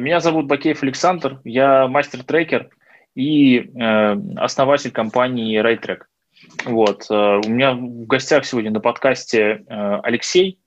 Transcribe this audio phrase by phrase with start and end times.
[0.00, 2.70] Меня зовут Бакеев Александр, я мастер-трекер
[3.14, 6.04] и э, основатель компании RayTrack.
[6.64, 7.04] Вот.
[7.10, 10.58] Э, у меня в гостях сегодня на подкасте э, Алексей.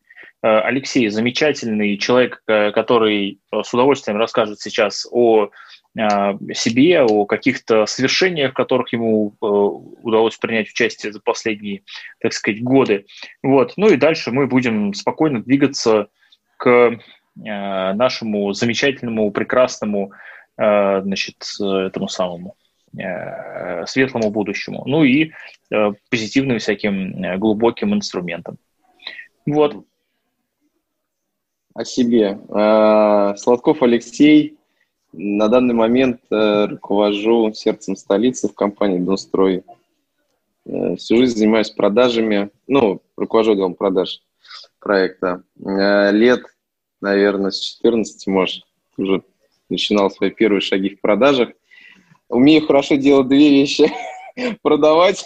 [0.43, 5.49] Э, Алексей– замечательный человек, э, который с удовольствием расскажет сейчас о
[5.97, 5.99] э,
[6.53, 11.81] себе, о каких-то свершениях, в которых ему э, удалось принять участие за последние,
[12.21, 13.07] так сказать, годы.
[13.41, 13.73] Вот.
[13.77, 16.09] Ну и дальше мы будем спокойно двигаться
[16.57, 16.99] к
[17.35, 20.11] нашему замечательному, прекрасному,
[20.57, 22.55] э, значит, этому самому
[22.97, 25.31] э, светлому будущему, ну и
[26.09, 28.57] позитивным всяким глубоким инструментам.
[29.45, 29.83] Вот.
[31.73, 32.37] О себе.
[33.37, 34.57] Сладков Алексей.
[35.11, 39.63] На данный момент руковожу сердцем столицы в компании Донстрой.
[40.65, 44.21] Всю жизнь занимаюсь продажами, ну, руковожу делом продаж
[44.79, 45.43] проекта.
[45.57, 46.45] Лет
[47.03, 48.63] наверное, с 14, может,
[48.97, 49.23] уже
[49.69, 51.49] начинал свои первые шаги в продажах.
[52.29, 53.91] Умею хорошо делать две вещи.
[54.63, 55.23] Продавать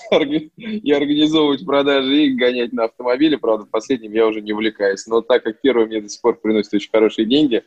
[0.58, 3.38] и организовывать продажи и гонять на автомобиле.
[3.38, 5.08] Правда, последним я уже не увлекаюсь.
[5.08, 7.64] Но так как первый мне до сих пор приносит очень хорошие деньги,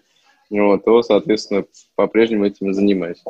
[0.50, 1.64] вот, то, соответственно,
[1.94, 3.22] по-прежнему этим занимаюсь.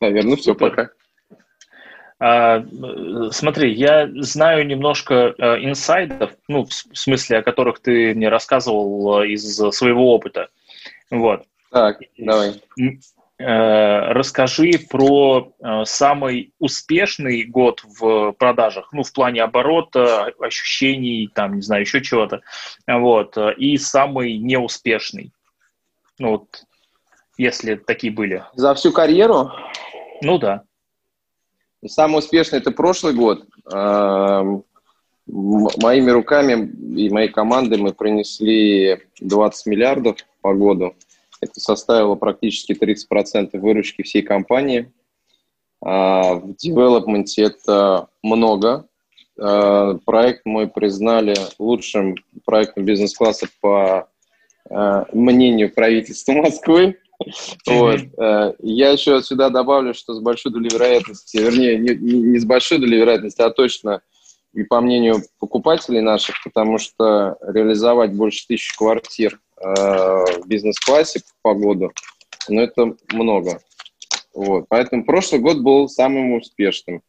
[0.00, 0.90] Наверное, все, пока.
[2.20, 2.64] А,
[3.30, 9.28] смотри, я знаю немножко э, инсайдов, ну, в смысле, о которых ты мне рассказывал э,
[9.28, 10.48] из своего опыта.
[11.10, 11.44] Вот.
[11.70, 12.60] Так, давай.
[13.38, 15.52] Э, расскажи про
[15.84, 22.40] самый успешный год в продажах, ну, в плане оборота, ощущений, там, не знаю, еще чего-то,
[22.88, 25.30] вот, и самый неуспешный,
[26.18, 26.64] ну, вот,
[27.36, 28.44] если такие были.
[28.54, 29.52] За всю карьеру?
[30.20, 30.64] Ну, да.
[31.86, 33.46] Самый успешный это прошлый год.
[33.72, 34.64] Эм,
[35.26, 36.68] моими руками
[37.00, 40.94] и моей командой мы принесли 20 миллиардов по году.
[41.40, 44.90] Это составило практически 30% выручки всей компании.
[45.80, 48.88] А, в девелопменте это много.
[49.40, 54.08] Э, проект мы признали лучшим проектом бизнес-класса по
[55.12, 56.98] мнению правительства Москвы.
[57.66, 58.00] Вот.
[58.18, 62.78] Э, я еще сюда добавлю, что с большой долей вероятности, вернее, не, не с большой
[62.78, 64.02] долей вероятности, а точно
[64.54, 71.54] и по мнению покупателей наших, потому что реализовать больше тысячи квартир э, в бизнес-классе по
[71.54, 71.92] году,
[72.48, 73.60] ну, это много.
[74.34, 74.66] Вот.
[74.68, 77.02] Поэтому прошлый год был самым успешным.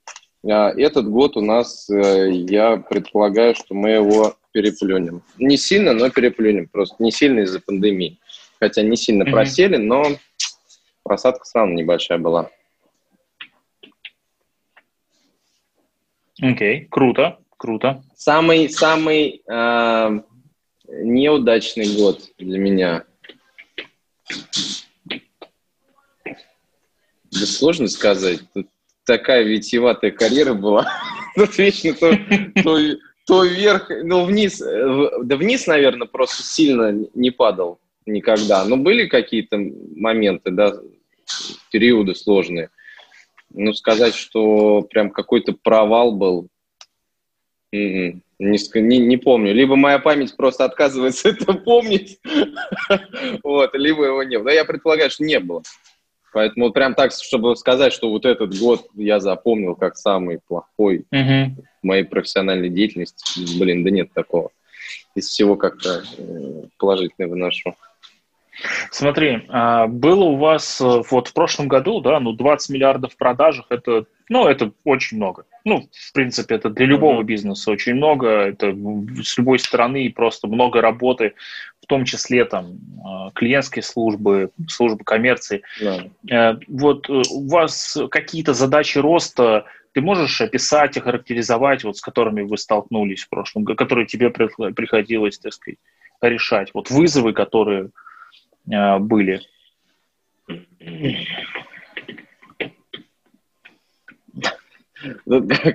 [0.46, 5.22] А этот год у нас, э, я предполагаю, что мы его переплюнем.
[5.38, 6.68] Не сильно, но переплюнем.
[6.68, 8.20] Просто не сильно из-за пандемии
[8.59, 9.31] хотя не сильно mm-hmm.
[9.31, 10.03] просели, но
[11.03, 12.52] просадка все равно небольшая была.
[16.42, 16.88] Окей, okay.
[16.90, 18.02] круто, круто.
[18.16, 20.22] Самый, самый э,
[20.88, 23.06] неудачный год для меня.
[27.31, 28.40] Да сложно сказать.
[28.53, 28.68] Тут
[29.06, 30.88] такая витиеватая карьера была.
[31.36, 32.18] Тут вечно то,
[32.64, 32.78] то,
[33.28, 34.62] то вверх, ну вниз.
[34.62, 37.81] Э, да вниз, наверное, просто сильно не падал
[38.12, 38.66] никогда.
[38.66, 39.58] Но были какие-то
[39.96, 40.74] моменты, да,
[41.72, 42.70] периоды сложные.
[43.52, 46.47] Ну, сказать, что прям какой-то провал был,
[47.72, 49.53] м-м, не, не, не помню.
[49.53, 52.20] Либо моя память просто отказывается это помнить,
[53.44, 54.46] вот, либо его не было.
[54.46, 55.62] Но я предполагаю, что не было.
[56.31, 61.06] Поэтому прям так, чтобы сказать, что вот этот год я запомнил как самый плохой
[61.81, 64.52] в моей профессиональной деятельности, блин, да нет такого.
[65.16, 67.76] Из всего как-то э, положительно выношу.
[68.92, 73.18] Смотри, а, было у вас э, вот в прошлом году, да, ну 20 миллиардов в
[73.18, 75.46] продажах, это, ну, это очень много.
[75.66, 78.75] Ну, в принципе, это для любого бизнеса очень много, это
[79.24, 81.34] с любой стороны просто много работы,
[81.81, 85.64] в том числе там а, клиентские службы, службы коммерции.
[85.81, 86.62] Yeah.
[86.68, 92.58] Вот э, у вас какие-то задачи роста, ты можешь описать, охарактеризовать, вот с которыми вы
[92.58, 95.80] столкнулись в прошлом которые тебе приходилось, так сказать,
[96.22, 98.09] решать, вот вызовы, которые Э,
[99.00, 99.42] были.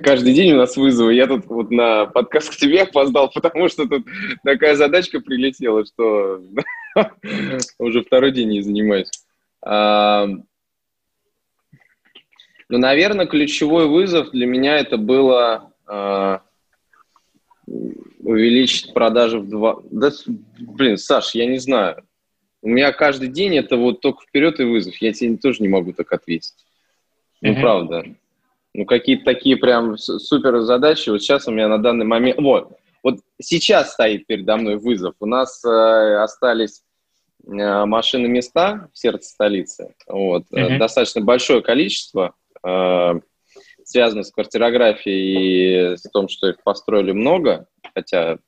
[0.03, 1.13] Каждый день у нас вызовы.
[1.13, 4.05] Я тут вот на подкаст к тебе опоздал, потому что тут
[4.43, 6.41] такая задачка прилетела, что
[7.79, 9.09] уже второй день не занимаюсь.
[12.67, 16.41] Ну, наверное, ключевой вызов для меня это было а,
[17.67, 19.77] увеличить продажи в два...
[20.57, 22.04] Блин, Саш, я не знаю.
[22.65, 24.97] У меня каждый день это вот только вперед и вызов.
[24.97, 26.55] Я тебе тоже не могу так ответить.
[27.41, 27.61] Ну, mm-hmm.
[27.61, 28.05] правда.
[28.73, 31.11] Ну, какие-то такие прям супер задачи.
[31.11, 32.39] Вот сейчас у меня на данный момент...
[32.39, 32.71] Вот.
[33.03, 35.13] Вот сейчас стоит передо мной вызов.
[35.19, 36.81] У нас э, остались
[37.45, 39.93] э, машины места в сердце столицы.
[40.07, 40.45] Вот.
[40.51, 40.79] Mm-hmm.
[40.79, 42.33] Достаточно большое количество,
[42.65, 43.13] э,
[43.83, 47.67] связано с квартирографией и с том, что их построили много.
[47.93, 48.39] Хотя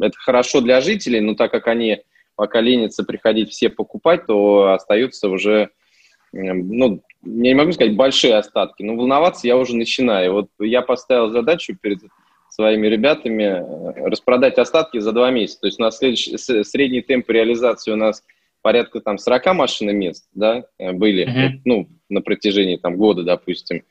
[0.00, 2.02] это хорошо для жителей, но так как они
[2.38, 5.70] пока ленятся приходить все покупать, то остаются уже,
[6.30, 10.32] ну, я не могу сказать большие остатки, но волноваться я уже начинаю.
[10.32, 11.98] Вот я поставил задачу перед
[12.48, 15.62] своими ребятами э, распродать остатки за два месяца.
[15.62, 18.22] То есть у нас следующий, средний темп реализации у нас
[18.62, 21.60] порядка там 40 машин мест, да, э, были, uh-huh.
[21.64, 23.82] ну, на протяжении там года, допустим.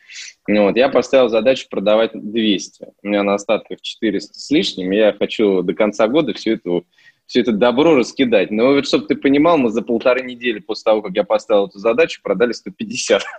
[0.47, 2.87] Ну, вот, я поставил задачу продавать 200.
[3.03, 6.83] У меня на остатках 400 с лишним, я хочу до конца года все это
[7.27, 8.49] все это добро раскидать.
[8.51, 11.77] Но вот, чтобы ты понимал, мы за полторы недели после того, как я поставил эту
[11.77, 13.21] задачу, продали 150.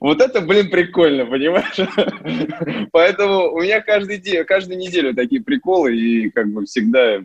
[0.00, 2.88] Вот это, блин, прикольно, понимаешь?
[2.92, 7.22] Поэтому у меня каждый день, каждую неделю такие приколы, и как бы всегда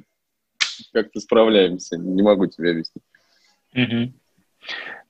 [0.93, 1.97] как-то справляемся.
[1.97, 4.13] Не могу тебе объяснить.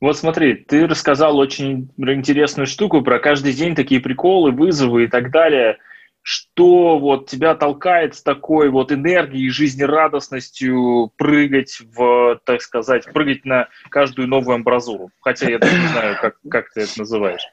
[0.01, 5.29] Вот смотри, ты рассказал очень интересную штуку про каждый день такие приколы, вызовы и так
[5.29, 5.77] далее–
[6.21, 13.69] что вот тебя толкает с такой вот энергией, жизнерадостностью прыгать в, так сказать, прыгать на
[13.89, 15.09] каждую новую амбразуру?
[15.21, 17.45] Хотя я даже не знаю, как, как ты это называешь.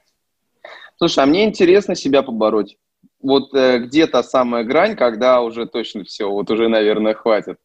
[0.97, 2.77] Слушай, а мне интересно себя побороть.
[3.23, 7.59] Вот э, где та самая грань, когда уже точно все, вот уже, наверное, хватит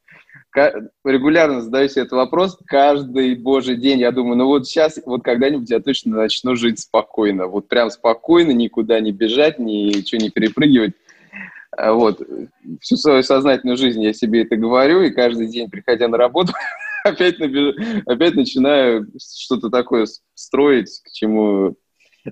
[0.56, 4.00] регулярно задаю себе этот вопрос каждый божий день.
[4.00, 7.48] Я думаю, ну вот сейчас, вот когда-нибудь я точно начну жить спокойно.
[7.48, 10.94] Вот прям спокойно, никуда не бежать, ничего не перепрыгивать.
[11.72, 12.22] А вот.
[12.82, 16.54] Всю свою сознательную жизнь я себе это говорю, и каждый день, приходя на работу,
[17.04, 17.76] опять, набеж...
[18.06, 20.06] опять начинаю что-то такое
[20.36, 21.76] строить, к чему...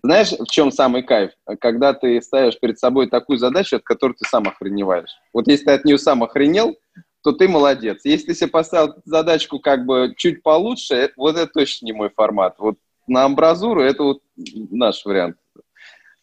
[0.03, 1.31] Знаешь, в чем самый кайф?
[1.59, 5.09] Когда ты ставишь перед собой такую задачу, от которой ты сам охреневаешь.
[5.33, 6.75] Вот если ты от нее сам охренел,
[7.23, 8.01] то ты молодец.
[8.03, 12.55] Если ты себе поставил задачку как бы чуть получше, вот это точно не мой формат.
[12.59, 12.77] Вот
[13.07, 15.37] на амбразуру это вот наш вариант.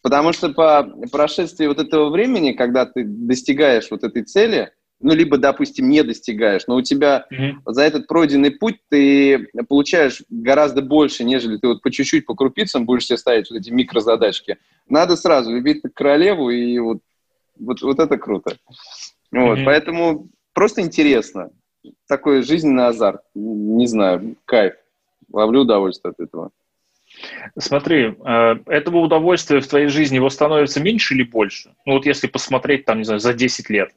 [0.01, 5.37] Потому что по прошествии вот этого времени, когда ты достигаешь вот этой цели, ну, либо,
[5.37, 7.53] допустим, не достигаешь, но у тебя mm-hmm.
[7.67, 12.85] за этот пройденный путь ты получаешь гораздо больше, нежели ты вот по чуть-чуть, по крупицам
[12.85, 14.57] будешь себе ставить вот эти микрозадачки.
[14.89, 16.99] Надо сразу любить королеву, и вот,
[17.59, 18.57] вот, вот это круто.
[19.31, 19.65] Вот, mm-hmm.
[19.65, 21.51] поэтому просто интересно.
[22.07, 23.21] Такой жизненный азарт.
[23.35, 24.73] Не знаю, кайф.
[25.31, 26.49] Ловлю удовольствие от этого.
[27.59, 31.75] Смотри, э, этого удовольствия в твоей жизни его становится меньше или больше?
[31.85, 33.91] Ну вот если посмотреть, там, не знаю, за 10 лет.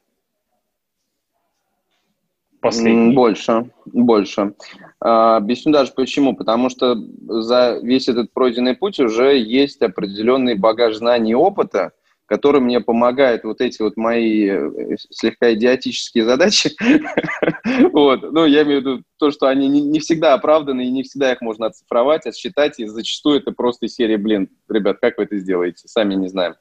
[2.59, 3.15] Последний.
[3.15, 4.53] Больше, больше.
[4.99, 6.35] А, объясню даже почему.
[6.35, 11.93] Потому что за весь этот пройденный путь уже есть определенный багаж знаний и опыта,
[12.31, 16.71] который мне помогает вот эти вот мои э, слегка идиотические задачи.
[17.91, 18.31] вот.
[18.31, 21.41] Ну, я имею в виду то, что они не, всегда оправданы, и не всегда их
[21.41, 25.89] можно оцифровать, отсчитать, и зачастую это просто серия, блин, ребят, как вы это сделаете?
[25.89, 26.55] Сами не знаем.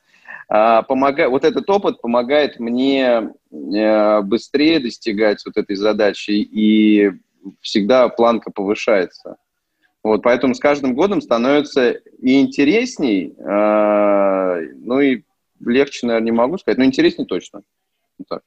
[0.49, 1.29] А, помога...
[1.29, 7.13] Вот этот опыт помогает мне э, быстрее достигать вот этой задачи, и
[7.61, 9.37] всегда планка повышается.
[10.03, 15.23] Вот, поэтому с каждым годом становится и интересней, э, ну и
[15.65, 17.63] легче, наверное, не могу сказать, но интереснее точно.
[18.19, 18.43] Вот так.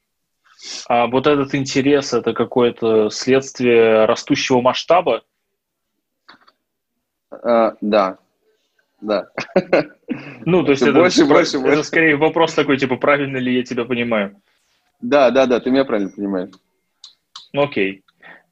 [0.88, 5.22] А вот этот интерес– это какое-то следствие растущего масштаба?
[7.30, 8.18] А, да,
[9.00, 9.28] да.
[10.46, 11.84] Ну, то есть это, больше, больше, это больше.
[11.84, 14.40] скорее вопрос такой, типа, правильно ли я тебя понимаю?
[15.00, 16.50] Да, да, да, ты меня правильно понимаешь.
[17.52, 18.04] Окей.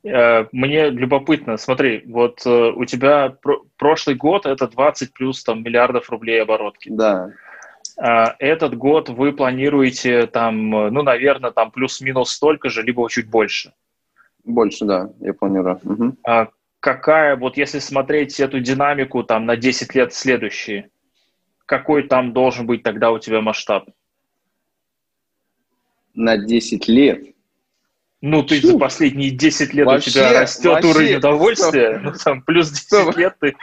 [0.05, 3.37] Э, мне любопытно, смотри, вот э, у тебя
[3.77, 6.89] прошлый год это 20 плюс там миллиардов рублей оборотки.
[6.91, 7.31] Да.
[7.99, 13.73] А, этот год вы планируете там, ну, наверное, там плюс-минус столько же, либо чуть больше?
[14.45, 15.81] Больше, да, я планирую.
[15.85, 16.17] Угу.
[16.25, 16.49] А
[16.81, 20.91] какая, вот если смотреть эту динамику там на 10 лет следующие,
[21.67, 23.89] какой там должен быть тогда у тебя масштаб?
[26.15, 27.25] На 10 лет?
[28.21, 32.43] Ну, ты за последние 10 лет вообще, у тебя растет вообще, уровень удовольствия, ну, там,
[32.43, 33.17] плюс 10 стоп.
[33.17, 33.57] лет ты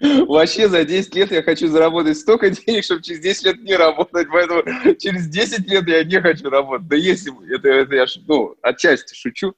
[0.00, 4.28] Вообще за 10 лет я хочу заработать столько денег, чтобы через 10 лет не работать,
[4.30, 4.62] поэтому
[4.98, 6.86] через 10 лет я не хочу работать.
[6.88, 9.54] Да если это, это я ну, отчасти шучу.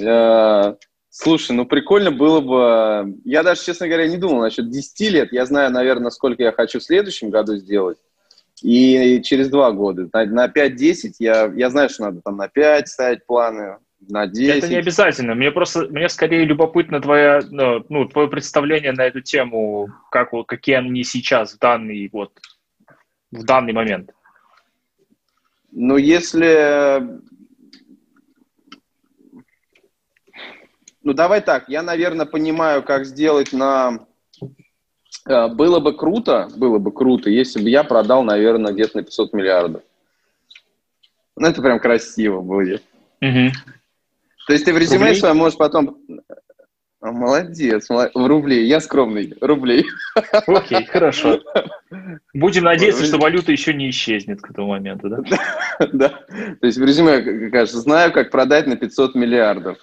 [0.00, 0.74] Э,
[1.10, 3.18] слушай, ну прикольно было бы...
[3.24, 5.32] Я даже, честно говоря, не думал насчет 10 лет.
[5.32, 7.98] Я знаю, наверное, сколько я хочу в следующем году сделать.
[8.62, 10.08] И через два года.
[10.12, 14.56] На, на 5-10 я, я знаю, что надо там на 5 ставить планы, на 10.
[14.56, 15.34] Это не обязательно.
[15.34, 20.76] Мне просто, мне скорее любопытно твоя, ну, ну, твое представление на эту тему, как, какие
[20.76, 22.32] они сейчас в данный, вот,
[23.30, 24.10] в данный момент.
[25.72, 27.20] Ну, если...
[31.02, 34.06] Ну, давай так, я, наверное, понимаю, как сделать на...
[35.28, 39.32] Э, было бы круто, было бы круто, если бы я продал, наверное, где-то на 500
[39.32, 39.82] миллиардов.
[41.36, 42.82] Ну, это прям красиво будет.
[43.20, 43.52] Угу.
[44.46, 45.20] То есть ты в резюме Рублей?
[45.20, 45.98] своем можешь потом...
[47.02, 48.66] Молодец, молодец, в рублей.
[48.66, 49.86] Я скромный, рублей.
[50.46, 51.40] Окей, хорошо.
[52.34, 55.18] Будем надеяться, что валюта еще не исчезнет к этому моменту, да?
[55.92, 56.08] Да.
[56.08, 59.78] То есть в резюме, кажется, знаю, как продать на 500 миллиардов.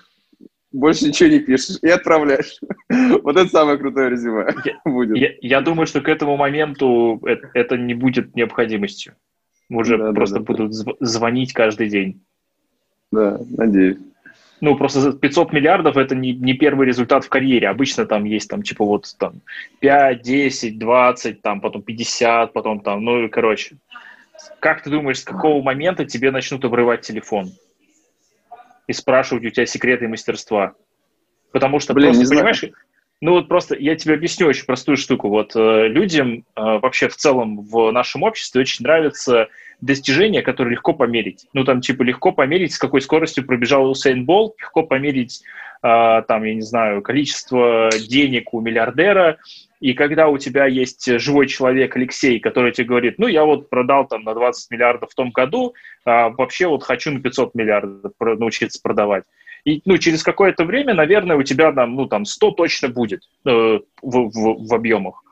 [0.71, 2.59] Больше ничего не пишешь и отправляешь.
[2.89, 4.47] Вот это самое крутое резюме
[4.83, 5.37] будет.
[5.41, 7.21] Я, думаю, что к этому моменту
[7.53, 9.15] это, не будет необходимостью.
[9.69, 12.25] Уже просто будут звонить каждый день.
[13.11, 13.97] Да, надеюсь
[14.61, 17.67] ну, просто 500 миллиардов это не, не первый результат в карьере.
[17.67, 19.41] Обычно там есть там, типа, вот там
[19.79, 23.77] 5, 10, 20, там, потом 50, потом там, ну, короче.
[24.59, 27.51] Как ты думаешь, с какого момента тебе начнут обрывать телефон?
[28.87, 30.73] И спрашивать у тебя секреты мастерства?
[31.51, 32.73] Потому что Блин, просто, понимаешь, знаю.
[33.21, 35.29] ну вот просто я тебе объясню очень простую штуку.
[35.29, 39.47] Вот э, людям э, вообще в целом в нашем обществе очень нравится
[39.85, 41.45] достижения, которые легко померить.
[41.53, 45.41] Ну, там, типа, легко померить, с какой скоростью пробежал Усейн Болт, легко померить,
[45.83, 49.37] э, там, я не знаю, количество денег у миллиардера,
[49.81, 54.07] и когда у тебя есть живой человек, Алексей, который тебе говорит, ну, я вот продал
[54.07, 55.73] там на 20 миллиардов в том году,
[56.05, 59.25] а вообще вот хочу на 500 миллиардов научиться продавать.
[59.65, 63.49] И, ну, через какое-то время, наверное, у тебя там, ну, там 100 точно будет э,
[63.49, 65.23] в, в, в объемах.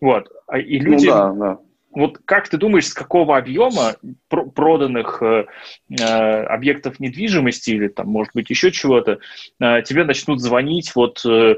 [0.00, 0.28] Вот.
[0.46, 1.06] А, и люди...
[1.06, 1.58] Ну, да, да
[1.92, 3.96] вот как ты думаешь, с какого объема
[4.28, 5.46] проданных э,
[5.88, 6.04] э,
[6.44, 9.18] объектов недвижимости или там, может быть, еще чего-то,
[9.60, 11.56] э, тебе начнут звонить вот э,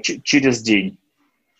[0.00, 0.98] через день?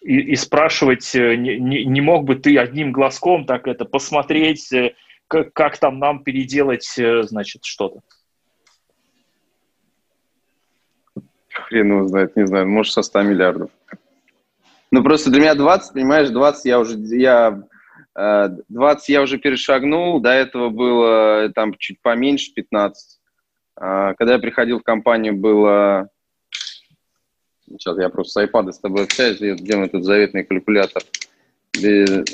[0.03, 4.71] И, и спрашивать, не, не, не мог бы ты одним глазком так это посмотреть,
[5.27, 8.01] как, как там нам переделать, значит, что-то?
[11.51, 13.71] Хрен его знает, не знаю, может, со 100 миллиардов.
[14.93, 17.65] Ну, просто для меня 20, понимаешь, 20 я уже, я
[18.17, 23.19] 20 я уже перешагнул, до этого было э, там чуть поменьше, 15.
[23.77, 26.09] А, когда я приходил в компанию, было...
[27.69, 31.03] Сейчас я просто с iPad с тобой общаюсь, где мой этот заветный калькулятор.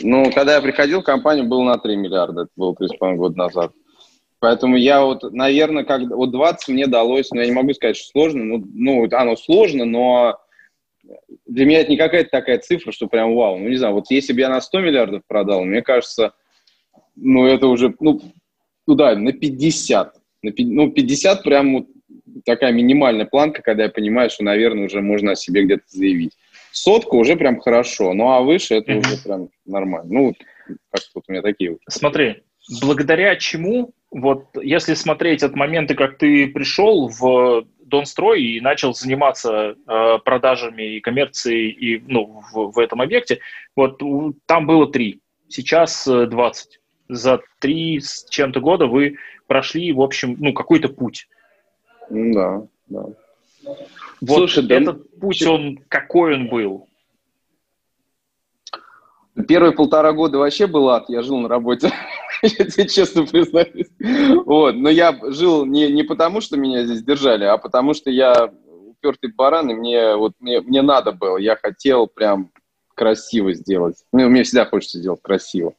[0.02, 3.72] Ну, когда я приходил в компанию, было на 3 миллиарда, это было 3,5 года назад.
[4.38, 8.10] Поэтому я вот, наверное, как вот 20 мне далось, но я не могу сказать, что
[8.10, 10.38] сложно, ну, ну оно сложно, но
[11.46, 13.58] для меня это не какая-то такая цифра, что прям вау.
[13.58, 16.32] Ну, не знаю, вот если бы я на 100 миллиардов продал, мне кажется,
[17.16, 18.20] ну, это уже, ну,
[18.86, 20.14] ну да, на 50.
[20.42, 21.86] На, ну, 50 прям вот
[22.44, 26.32] такая минимальная планка, когда я понимаю, что, наверное, уже можно о себе где-то заявить.
[26.72, 28.98] Сотка уже прям хорошо, ну, а выше это mm-hmm.
[29.00, 30.12] уже прям нормально.
[30.12, 30.34] Ну,
[30.90, 31.80] как вот у меня такие вот.
[31.88, 32.42] Смотри,
[32.80, 39.76] благодаря чему, вот если смотреть от момента, как ты пришел в Донстрой и начал заниматься
[39.86, 43.40] э, продажами и коммерцией и, ну, в, в этом объекте,
[43.76, 44.00] вот
[44.46, 46.74] там было три, сейчас 20.
[46.74, 51.28] Э, За три с чем-то года вы прошли, в общем, ну, какой-то путь.
[52.08, 53.04] Да, да.
[54.22, 55.18] Вот Слушай, этот да...
[55.20, 56.88] путь, он какой он был?
[59.48, 61.90] Первые полтора года вообще был ад, я жил на работе,
[62.42, 63.88] я тебе честно признаюсь.
[64.44, 64.74] Вот.
[64.74, 68.52] Но я жил не, не потому, что меня здесь держали, а потому что я
[69.02, 72.50] упертый баран, и мне, вот, мне, мне надо было, я хотел прям
[72.94, 73.96] красиво сделать.
[74.12, 75.74] Ну, мне всегда хочется сделать красиво.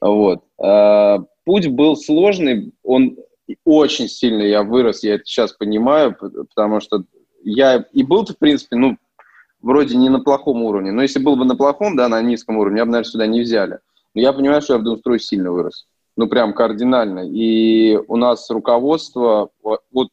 [0.00, 0.42] Вот.
[0.58, 3.16] А, путь был сложный, он
[3.64, 7.04] очень сильно я вырос, я это сейчас понимаю, потому что
[7.42, 8.96] я и был, в принципе, ну,
[9.64, 10.92] вроде не на плохом уровне.
[10.92, 13.40] Но если был бы на плохом, да, на низком уровне, я бы, наверное, сюда не
[13.40, 13.78] взяли.
[14.14, 15.86] Но я понимаю, что я в Донстрой сильно вырос.
[16.16, 17.20] Ну, прям кардинально.
[17.26, 20.10] И у нас руководство, вот,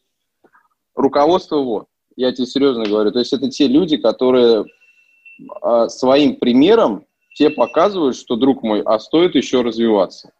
[0.95, 4.65] руководство вот, я тебе серьезно говорю, то есть это те люди, которые
[5.61, 7.05] а, своим примером
[7.35, 10.31] те показывают, что, друг мой, а стоит еще развиваться.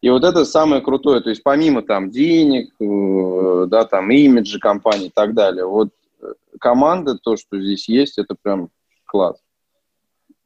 [0.00, 5.06] И вот это самое крутое, то есть помимо там денег, э, да, там имиджа компании
[5.06, 5.90] и так далее, вот
[6.62, 8.70] команда, то, что здесь есть, это прям
[9.04, 9.36] класс.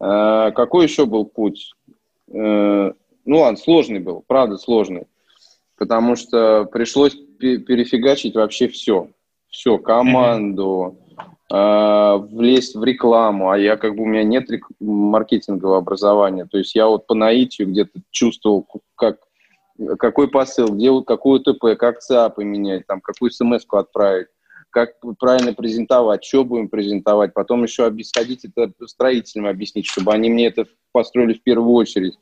[0.00, 1.73] А, какой еще был путь?
[2.32, 2.92] А,
[3.25, 5.06] ну ладно, сложный был, правда сложный.
[5.76, 9.11] Потому что пришлось перефигачить вообще все.
[9.50, 10.99] Все, команду,
[11.52, 14.49] э, влезть в рекламу, а я как бы у меня нет
[14.80, 16.46] маркетингового образования.
[16.46, 19.18] То есть я вот по наитию где-то чувствовал, как,
[19.99, 24.28] какой посыл, где какую ТП, как ЦАПы менять, там, какую смс-ку отправить
[24.76, 30.49] как правильно презентовать, что будем презентовать, потом еще сходить это строителям объяснить, чтобы они мне
[30.49, 32.18] это построили в первую очередь.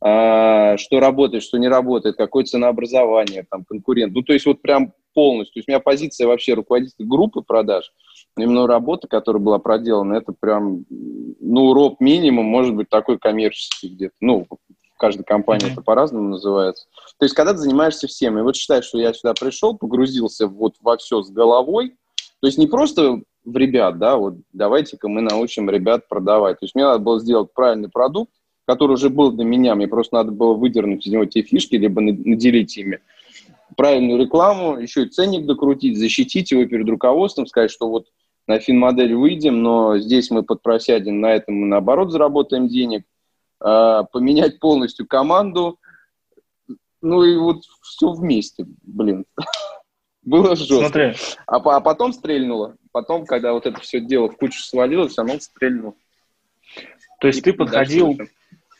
[0.00, 4.14] а, что работает, что не работает, какое ценообразование, там, конкурент.
[4.14, 5.52] Ну, то есть вот прям полностью.
[5.52, 7.92] То есть у меня позиция вообще руководителя группы продаж,
[8.38, 14.14] именно работа, которая была проделана, это прям, ну, роб минимум, может быть, такой коммерческий где-то.
[14.20, 14.46] Ну,
[15.00, 15.72] каждой компании mm-hmm.
[15.72, 16.86] это по-разному называется.
[17.18, 20.74] То есть, когда ты занимаешься всем, и вот считай, что я сюда пришел, погрузился вот
[20.80, 21.96] во все с головой,
[22.40, 26.60] то есть не просто в ребят, да, вот давайте-ка мы научим ребят продавать.
[26.60, 28.30] То есть мне надо было сделать правильный продукт,
[28.66, 32.00] который уже был для меня, мне просто надо было выдернуть из него те фишки, либо
[32.00, 33.00] наделить ими
[33.76, 38.06] правильную рекламу, еще и ценник докрутить, защитить его перед руководством, сказать, что вот
[38.46, 43.04] на финмодель выйдем, но здесь мы подпросядем, на этом мы наоборот заработаем денег,
[43.60, 45.78] поменять полностью команду,
[47.02, 49.24] ну и вот все вместе, блин.
[50.22, 50.88] Было жестко.
[50.88, 51.14] Смотри.
[51.46, 52.76] А, а потом стрельнуло.
[52.92, 55.94] Потом, когда вот это все дело в кучу свалилось, оно стрельнуло.
[57.20, 58.18] То есть и ты подходил,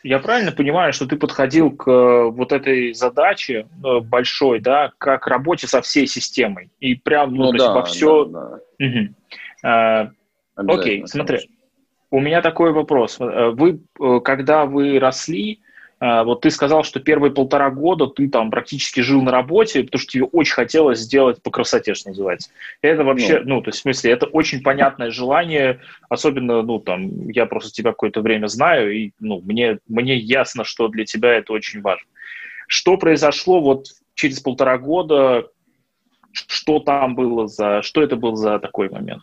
[0.03, 5.27] я правильно понимаю, что ты подходил к э, вот этой задаче э, большой, да, как
[5.27, 8.25] работе со всей системой и прям, ну, ну то да, есть во все.
[8.25, 8.87] Да, да.
[8.87, 9.15] Угу.
[9.63, 10.11] А,
[10.57, 11.55] окей, смотри, конечно.
[12.11, 13.19] У меня такой вопрос.
[13.21, 13.81] Э, вы,
[14.23, 15.61] когда вы росли,
[16.02, 20.00] а, вот ты сказал, что первые полтора года ты там практически жил на работе, потому
[20.00, 22.50] что тебе очень хотелось сделать по красоте, что называется.
[22.81, 27.29] Это вообще, ну, ну то есть в смысле, это очень понятное желание, особенно, ну, там,
[27.29, 31.52] я просто тебя какое-то время знаю, и, ну, мне, мне ясно, что для тебя это
[31.52, 32.07] очень важно.
[32.67, 35.49] Что произошло вот через полтора года,
[36.33, 39.23] что там было за, что это был за такой момент?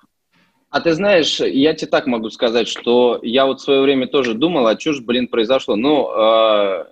[0.78, 4.36] А ты знаешь, я тебе так могу сказать, что я вот в свое время тоже
[4.36, 5.76] думал, а что же, блин, произошло.
[5.76, 6.86] Ну, э,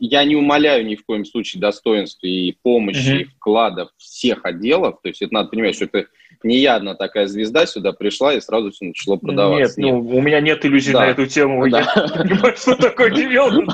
[0.00, 3.20] я не умоляю ни в коем случае достоинства и помощи, mm-hmm.
[3.20, 4.96] и вкладов всех отделов.
[5.04, 6.06] То есть это надо понимать, что это
[6.42, 9.80] не я одна такая звезда сюда пришла и сразу все начало продаваться.
[9.80, 10.02] Нет, нет.
[10.02, 11.02] ну, у меня нет иллюзий да.
[11.02, 11.70] на эту тему.
[11.70, 11.78] Да.
[11.78, 13.72] Я понимаю, что такое девелопмент.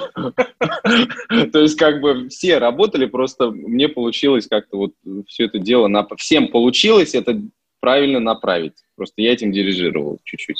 [1.53, 4.93] То есть как бы все работали, просто мне получилось как-то вот
[5.27, 6.07] все это дело, на...
[6.19, 7.41] всем получилось это
[7.81, 8.75] правильно направить.
[8.97, 10.59] Просто я этим дирижировал чуть-чуть.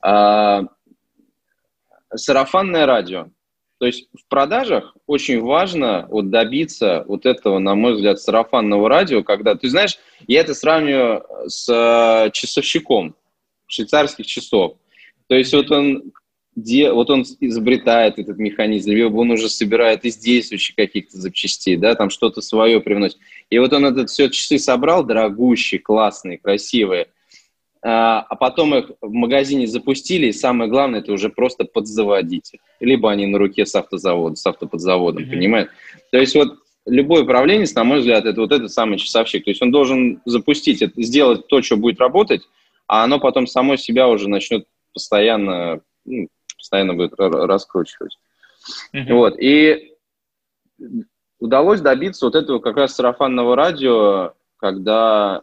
[0.00, 0.64] А,
[2.14, 3.28] сарафанное радио.
[3.78, 9.24] То есть в продажах очень важно вот добиться вот этого, на мой взгляд, сарафанного радио,
[9.24, 13.16] когда, ты знаешь, я это сравниваю с э, часовщиком
[13.66, 14.76] швейцарских часов.
[15.26, 16.12] То есть вот он
[16.54, 21.94] где вот он изобретает этот механизм, либо он уже собирает из действующих каких-то запчастей, да,
[21.94, 23.18] там что-то свое привносит.
[23.48, 27.08] И вот он этот все часы собрал, дорогущие, классные, красивые,
[27.84, 33.10] а, а потом их в магазине запустили, и самое главное, это уже просто подзаводить Либо
[33.10, 35.30] они на руке с автозавода, с автоподзаводом, mm-hmm.
[35.30, 35.68] понимаешь?
[36.12, 39.44] То есть вот любой управленец, на мой взгляд, это вот этот самый часовщик.
[39.44, 42.42] То есть он должен запустить, сделать то, что будет работать,
[42.86, 46.28] а оно потом само себя уже начнет постоянно ну,
[46.62, 48.16] постоянно будет раскручивать.
[48.94, 49.12] Mm-hmm.
[49.12, 49.94] Вот, и
[51.40, 55.42] удалось добиться вот этого как раз сарафанного радио, когда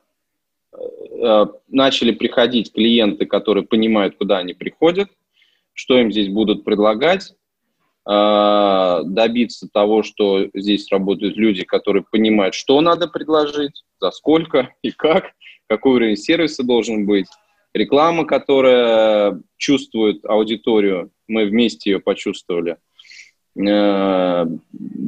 [0.72, 5.10] э, начали приходить клиенты, которые понимают, куда они приходят,
[5.74, 7.36] что им здесь будут предлагать,
[8.10, 14.92] э, добиться того, что здесь работают люди, которые понимают, что надо предложить, за сколько и
[14.92, 15.34] как,
[15.68, 17.28] какой уровень сервиса должен быть,
[17.80, 22.78] реклама, которая чувствует аудиторию, мы вместе ее почувствовали.
[23.58, 24.46] Э,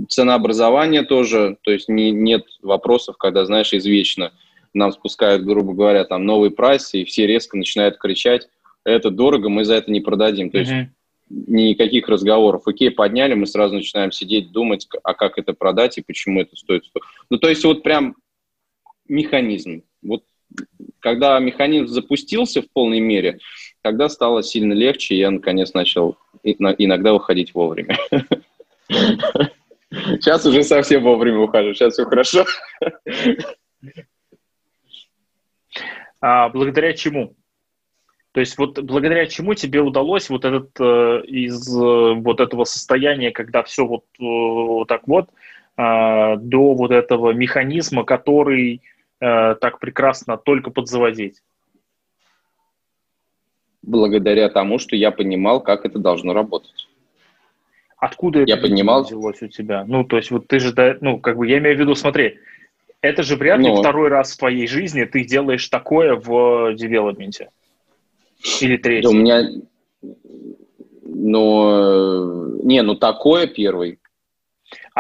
[0.10, 4.34] ценообразование тоже, то есть не, нет вопросов, когда, знаешь, извечно
[4.74, 8.48] нам спускают, грубо говоря, там новый прайс, и все резко начинают кричать,
[8.84, 10.50] это дорого, мы за это не продадим.
[10.50, 10.88] То есть mm-hmm.
[11.30, 12.64] никаких разговоров.
[12.66, 16.84] Окей, подняли, мы сразу начинаем сидеть, думать, а как это продать и почему это стоит.
[17.30, 18.16] Ну, то есть вот прям
[19.08, 19.84] механизм.
[20.02, 20.24] Вот
[21.00, 23.40] когда механизм запустился в полной мере,
[23.82, 27.98] тогда стало сильно легче, и я наконец начал иногда уходить вовремя.
[29.92, 32.46] Сейчас уже совсем вовремя ухожу, сейчас все хорошо.
[36.22, 37.36] А благодаря чему?
[38.32, 43.32] То есть вот благодаря чему тебе удалось вот этот э, из э, вот этого состояния,
[43.32, 45.30] когда все вот, э, вот так вот,
[45.78, 48.82] э, до вот этого механизма, который
[49.22, 51.42] э, так прекрасно только подзаводить?
[53.82, 56.88] Благодаря тому, что я понимал, как это должно работать.
[57.98, 59.04] Откуда я это понимал...
[59.04, 59.86] взялось у тебя?
[59.88, 62.40] Ну, то есть вот ты же, ну, как бы я имею в виду, смотри,
[63.02, 63.78] это же вряд ли Но...
[63.78, 67.50] второй раз в твоей жизни ты делаешь такое в девелопменте.
[68.60, 69.04] Или третий.
[69.04, 69.44] Да, у меня...
[71.04, 74.00] Ну, не, ну такое первый.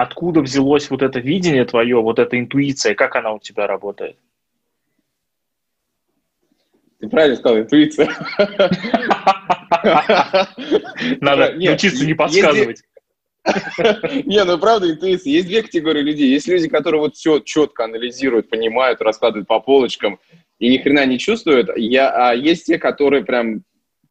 [0.01, 4.17] Откуда взялось вот это видение твое, вот эта интуиция, как она у тебя работает?
[6.99, 8.09] Ты правильно сказал, интуиция.
[11.21, 12.81] Надо научиться не подсказывать.
[14.25, 15.33] Не, ну правда интуиция.
[15.33, 16.31] Есть две категории людей.
[16.31, 20.19] Есть люди, которые вот все четко анализируют, понимают, раскладывают по полочкам
[20.57, 21.69] и ни хрена не чувствуют.
[21.77, 23.61] Я, а есть те, которые прям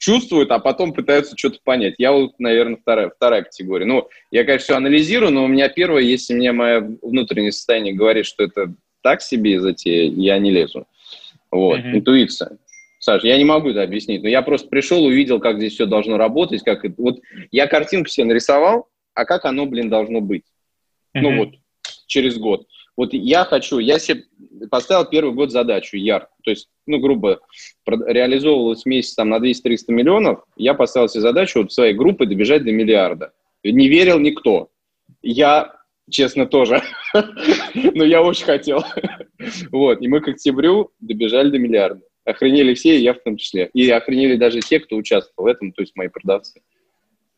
[0.01, 1.95] чувствуют, а потом пытаются что-то понять.
[1.99, 3.85] Я вот, наверное, вторая, вторая категория.
[3.85, 8.25] Ну, я, конечно, все анализирую, но у меня первое, если мне мое внутреннее состояние говорит,
[8.25, 10.87] что это так себе затея, я не лезу.
[11.51, 11.93] Вот, mm-hmm.
[11.99, 12.59] интуиция.
[12.99, 16.17] Саша, я не могу это объяснить, но я просто пришел, увидел, как здесь все должно
[16.17, 16.95] работать, как это...
[16.99, 20.45] вот я картинку себе нарисовал, а как оно, блин, должно быть?
[21.15, 21.21] Mm-hmm.
[21.21, 21.55] Ну вот
[22.07, 22.67] через год.
[22.97, 24.25] Вот я хочу, я себе
[24.71, 27.41] поставил первый год задачу ярко, то есть, ну, грубо,
[27.87, 32.73] реализовывалась месяц там на 200-300 миллионов, я поставил себе задачу вот своей группы добежать до
[32.73, 33.33] миллиарда.
[33.63, 34.71] Не верил никто.
[35.23, 35.77] Я,
[36.11, 36.83] честно, тоже.
[37.75, 38.85] Но я очень хотел.
[39.73, 42.03] Вот, и мы к октябрю добежали до миллиарда.
[42.27, 43.71] Охренели все, и я в том числе.
[43.73, 46.61] И охренели даже те, кто участвовал в этом, то есть мои продавцы.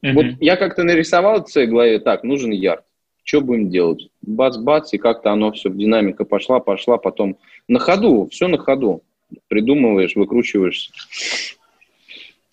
[0.04, 0.12] Mm-hmm.
[0.14, 2.84] Вот я как-то нарисовал в своей голове, так, нужен ярд.
[3.24, 4.08] Что будем делать?
[4.22, 7.38] Бац-бац, и как-то оно все, динамика пошла, пошла, потом
[7.68, 9.02] на ходу, все на ходу.
[9.48, 10.92] Придумываешь, выкручиваешься.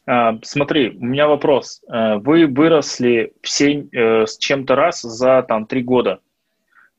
[0.06, 1.82] А, смотри, у меня вопрос.
[1.88, 6.20] Э, вы выросли все э, с чем-то раз за там три года.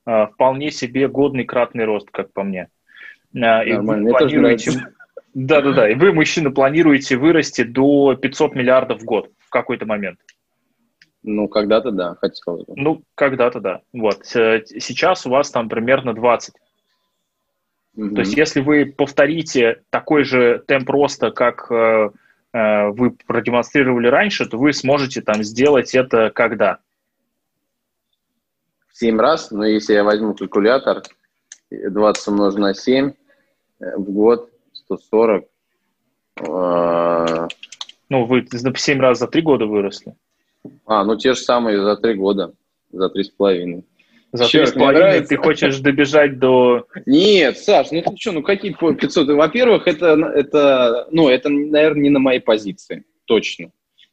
[0.05, 2.69] А, вполне себе годный кратный рост, как по мне.
[3.33, 4.73] И Нормально, вы планируете...
[5.35, 10.19] Да-да-да, и вы, мужчина, планируете вырасти до 500 миллиардов в год в какой-то момент.
[11.23, 12.65] Ну, когда-то да, хотел.
[12.69, 13.81] Ну, когда-то да.
[13.93, 14.25] Вот.
[14.25, 16.55] Сейчас у вас там примерно 20.
[17.97, 18.15] Угу.
[18.15, 22.11] То есть, если вы повторите такой же темп роста, как э,
[22.53, 26.79] э, вы продемонстрировали раньше, то вы сможете там сделать это когда?
[28.89, 31.03] В 7 раз, но если я возьму калькулятор,
[31.71, 33.13] 20 умножить на 7
[33.81, 35.45] э, в год, 140.
[36.41, 37.49] Э...
[38.09, 40.15] Ну, вы в 7 раз за 3 года выросли.
[40.87, 42.53] А, ну те же самые за 3 года,
[42.93, 43.85] за 3,5.
[44.33, 46.87] За с половиной ты хочешь добежать до...
[47.07, 49.29] Нет, Саш, ну ты что, ну какие 500?
[49.29, 53.73] Во-первых, это, это, ну, это, наверное, не на моей позиции, точно.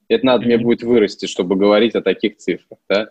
[0.10, 0.48] Это надо mm-hmm.
[0.48, 3.10] мне будет вырасти, чтобы говорить о таких цифрах, да?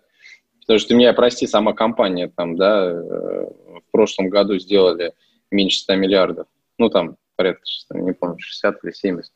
[0.61, 5.13] Потому что меня, прости, сама компания там, да, э, в прошлом году сделали
[5.53, 6.47] меньше 100 миллиардов.
[6.79, 9.33] Ну, там, порядка, не помню, 60 или 70.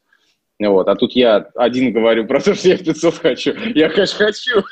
[0.58, 0.88] Вот.
[0.88, 3.54] А тут я один говорю про то, что я 500 хочу.
[3.74, 4.64] Я, конечно, хочу,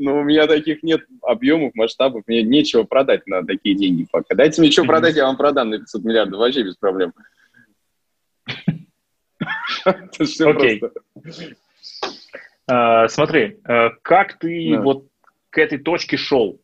[0.00, 4.34] но у меня таких нет объемов, масштабов, мне нечего продать на такие деньги пока.
[4.34, 7.12] Дайте мне что продать, я вам продам на 500 миллиардов, вообще без проблем.
[9.84, 10.82] Окей.
[12.66, 15.06] А, смотри, э, как ты вот
[15.50, 16.60] к этой точке шел?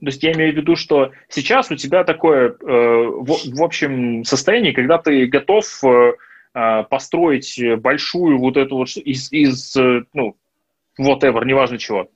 [0.00, 4.74] То есть я имею в виду, что сейчас у тебя такое, э, в общем, состояние,
[4.74, 6.12] когда ты готов э,
[6.90, 9.74] построить большую вот эту вот из, из
[10.12, 10.36] ну,
[11.00, 12.10] whatever, неважно чего.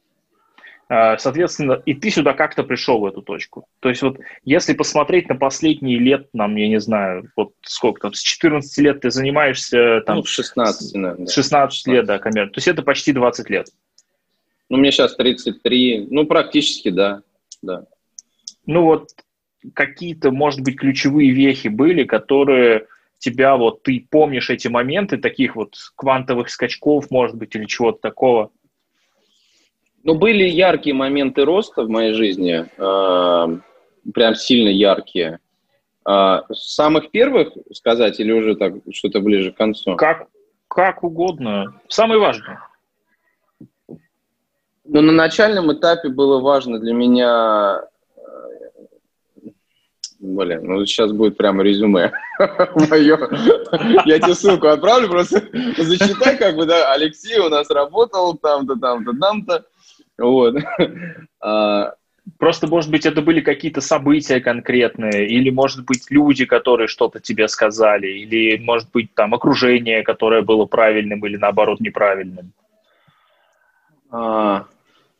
[0.92, 3.64] А, соответственно, и ты сюда как-то пришел в эту точку.
[3.78, 8.12] То есть вот если посмотреть на последние лет, нам, я не знаю, вот сколько там,
[8.12, 10.16] с 14 лет ты занимаешься там...
[10.16, 11.26] Ну, 16, наверное.
[11.28, 12.54] 16, 16 лет, да, коммерчески.
[12.54, 13.68] То есть это почти 20 лет.
[14.68, 17.22] Ну, мне сейчас 33, ну, практически, да,
[17.62, 17.84] да.
[18.66, 19.10] Ну, вот
[19.74, 25.76] какие-то, может быть, ключевые вехи были, которые тебя вот, ты помнишь эти моменты таких вот
[25.94, 28.50] квантовых скачков, может быть, или чего-то такого?
[30.02, 33.58] Ну, были яркие моменты роста в моей жизни, э,
[34.14, 35.40] прям сильно яркие.
[36.08, 39.96] Э, самых первых сказать или уже так что-то ближе к концу?
[39.96, 40.28] Как,
[40.68, 41.80] как угодно.
[41.88, 42.66] Самое важное.
[44.84, 47.82] Ну, на начальном этапе было важно для меня
[50.20, 52.12] Блин, ну сейчас будет прямо резюме
[52.90, 53.18] мое.
[54.04, 55.42] Я тебе ссылку отправлю, просто
[55.78, 59.64] зачитай, как бы, да, Алексей у нас работал там-то, там-то, там-то.
[60.20, 60.56] Вот.
[61.42, 61.94] А,
[62.38, 67.48] просто, может быть, это были какие-то события конкретные, или, может быть, люди, которые что-то тебе
[67.48, 72.52] сказали, или, может быть, там, окружение, которое было правильным или, наоборот, неправильным.
[74.10, 74.66] А,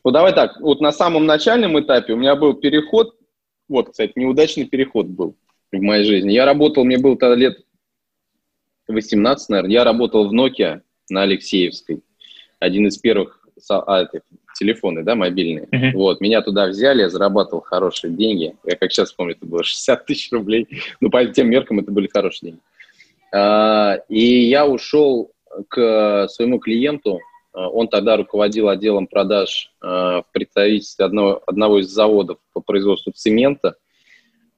[0.05, 3.15] ну, давай так, вот на самом начальном этапе у меня был переход
[3.71, 5.37] вот, кстати, неудачный переход был
[5.71, 6.33] в моей жизни.
[6.33, 7.65] Я работал, мне было тогда лет
[8.89, 9.71] 18, наверное.
[9.71, 12.03] Я работал в Nokia на Алексеевской.
[12.59, 14.23] Один из первых а, этих,
[14.61, 15.67] телефоны, да, мобильные.
[15.71, 15.91] Uh-huh.
[15.93, 18.55] Вот, меня туда взяли, я зарабатывал хорошие деньги.
[18.63, 20.67] Я как сейчас помню, это было 60 тысяч рублей.
[20.99, 22.61] Ну, по тем меркам это были хорошие деньги.
[23.33, 25.31] А, и я ушел
[25.67, 27.19] к своему клиенту.
[27.53, 33.11] А, он тогда руководил отделом продаж Э, в представительстве одного, одного из заводов по производству
[33.13, 33.77] цемента.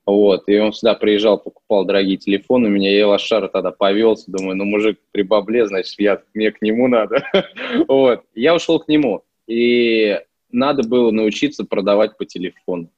[0.06, 4.58] Вот, и он сюда приезжал, покупал дорогие телефоны, у меня я лошара тогда повелся, думаю,
[4.58, 7.24] ну, мужик при бабле, значит, я, мне к нему надо.
[7.88, 10.20] вот, я ушел к нему, и
[10.52, 12.90] надо было научиться продавать по телефону.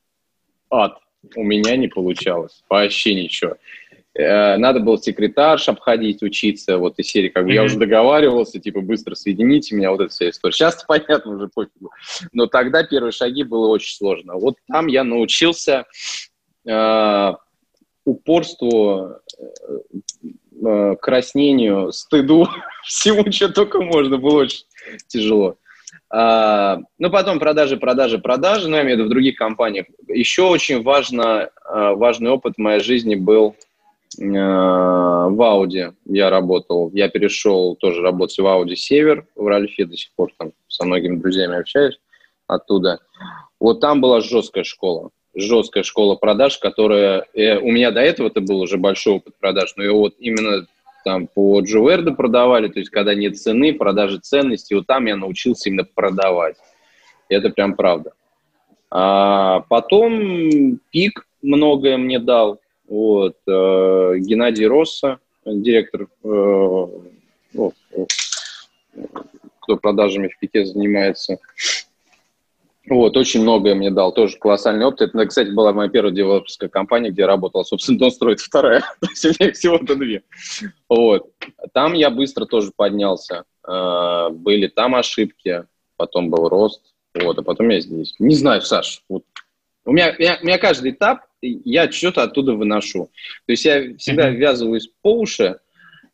[0.70, 0.98] Ад.
[1.36, 2.64] У меня не получалось.
[2.70, 3.58] Вообще ничего.
[4.14, 7.56] Э, надо было секретарш обходить, учиться, вот из серии, как бы mm-hmm.
[7.56, 10.54] я уже договаривался, типа, быстро соедините меня, вот эта вся история.
[10.54, 11.92] Сейчас понятно уже пофигу.
[12.32, 14.36] Но тогда первые шаги было очень сложно.
[14.36, 15.86] Вот там я научился
[16.66, 17.34] э,
[18.06, 19.46] упорству, э,
[20.64, 22.48] э, краснению, стыду,
[22.86, 24.66] всему, что только можно, было очень
[25.08, 25.58] тяжело.
[26.18, 29.88] А, ну, потом продажи, продажи, продажи, ну, я имею в виду в других компаниях.
[30.08, 33.58] Еще очень важно, а, важный опыт в моей жизни был
[34.22, 36.90] а, в Ауди я работал.
[36.94, 41.18] Я перешел тоже работать в Ауди Север в Ральфе, до сих пор там со многими
[41.18, 42.00] друзьями общаюсь
[42.48, 43.00] оттуда.
[43.60, 45.10] Вот там была жесткая школа.
[45.36, 47.26] Жесткая школа продаж, которая...
[47.34, 50.66] Э, у меня до этого это был уже большой опыт продаж, но и вот именно
[51.06, 55.70] там по Джовердо продавали, то есть когда нет цены, продажи ценностей, вот там я научился
[55.70, 56.58] именно продавать.
[57.30, 58.14] Это прям правда.
[58.90, 62.60] А потом пик многое мне дал.
[62.88, 66.88] Вот, э, Геннадий Росса, директор, э,
[67.54, 67.74] ну,
[69.60, 71.38] кто продажами в пике занимается,
[72.88, 75.02] вот, очень многое мне дал, тоже колоссальный опыт.
[75.02, 79.08] Это, кстати, была моя первая девелоперская компания, где я работал, собственно, Дон строит вторая, то
[79.10, 80.24] есть у меня всего-то две.
[80.88, 81.32] Вот.
[81.74, 83.46] Там я быстро тоже поднялся.
[83.64, 85.66] А, были там ошибки,
[85.98, 86.82] потом был рост,
[87.16, 88.16] вот, а потом я здесь.
[88.20, 89.24] Не знаю, Саш, вот.
[89.86, 93.12] У меня, у меня каждый этап, я что-то оттуда выношу.
[93.46, 95.60] То есть я всегда ввязываюсь по уши,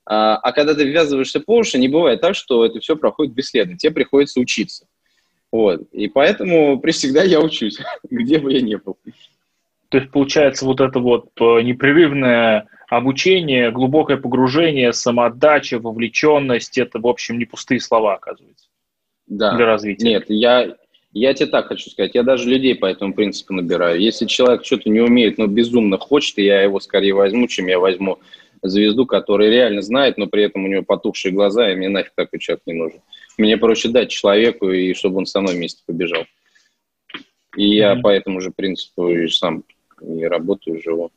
[0.06, 3.78] а, а когда ты ввязываешься по уши, не бывает так, что это все проходит бесследно.
[3.78, 4.88] Тебе приходится учиться.
[5.52, 5.82] Вот.
[5.92, 7.78] И поэтому прежде всегда я учусь,
[8.10, 8.98] где бы я ни был.
[9.90, 17.08] То есть, получается, вот это вот э, непрерывное обучение, глубокое погружение, самоотдача, вовлеченность, это, в
[17.08, 18.68] общем, не пустые слова, оказывается,
[19.28, 19.56] да.
[19.56, 20.06] для развития.
[20.06, 20.76] Нет, я,
[21.12, 24.00] я тебе так хочу сказать, я даже людей по этому принципу набираю.
[24.00, 28.20] Если человек что-то не умеет, но безумно хочет, я его скорее возьму, чем я возьму
[28.62, 32.40] звезду, которая реально знает, но при этом у него потухшие глаза, и мне нафиг такой
[32.40, 33.02] человек не нужен.
[33.38, 36.26] Мне проще дать человеку, и чтобы он со мной вместе побежал.
[37.56, 37.76] И mm-hmm.
[37.76, 39.64] я по этому же принципу и сам
[40.02, 41.12] и работаю, и живу.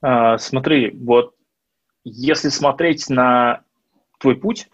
[0.00, 1.34] А, смотри, вот
[2.04, 3.62] если смотреть на
[4.18, 4.68] твой путь,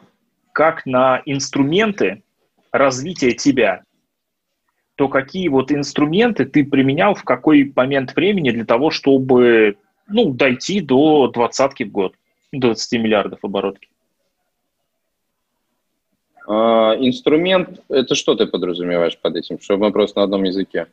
[0.53, 2.23] как на инструменты
[2.73, 3.83] развития тебя,
[4.97, 9.77] то какие вот инструменты ты применял в какой момент времени для того, чтобы
[10.09, 12.15] ну, дойти до двадцатки в год,
[12.53, 13.89] 20 миллиардов оборотки?
[16.47, 19.59] А, инструмент, это что ты подразумеваешь под этим?
[19.61, 20.87] Чтобы мы просто на одном языке?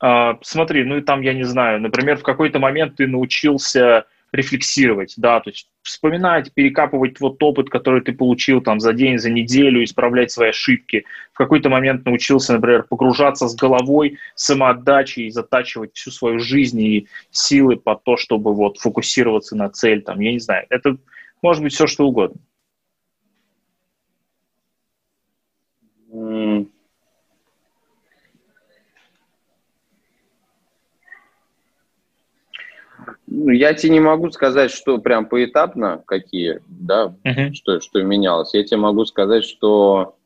[0.00, 5.14] А, смотри, ну и там, я не знаю, например, в какой-то момент ты научился рефлексировать,
[5.16, 9.82] да, то есть вспоминать, перекапывать вот опыт, который ты получил там за день, за неделю,
[9.82, 11.06] исправлять свои ошибки.
[11.32, 17.76] В какой-то момент научился, например, погружаться с головой, самоотдачей затачивать всю свою жизнь и силы
[17.76, 20.98] по то, чтобы вот фокусироваться на цель, там, я не знаю, это
[21.40, 22.38] может быть все что угодно.
[26.10, 26.68] Ну,
[33.46, 37.52] я тебе не могу сказать, что прям поэтапно какие, да, uh-huh.
[37.52, 38.54] что, что менялось.
[38.54, 40.16] Я тебе могу сказать, что...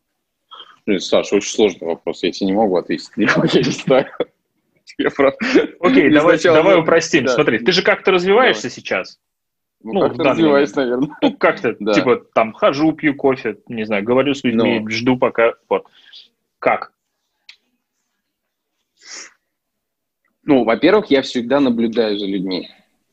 [0.84, 3.10] Ну, Саша, очень сложный вопрос, я тебе не могу ответить.
[3.16, 4.06] Я не знаю.
[5.80, 7.24] Окей, давай, давай упростим.
[7.24, 7.32] Да.
[7.32, 8.74] Смотри, ты же как-то развиваешься давай.
[8.74, 9.20] сейчас.
[9.84, 11.08] Ну, ну как-то развиваюсь, наверное.
[11.20, 11.92] Ну, как-то, да.
[11.92, 14.90] типа, там, хожу, пью кофе, не знаю, говорю с людьми, ну.
[14.90, 15.86] жду пока, вот.
[16.58, 16.92] Как?
[20.44, 22.68] Ну, во-первых, я всегда наблюдаю за людьми.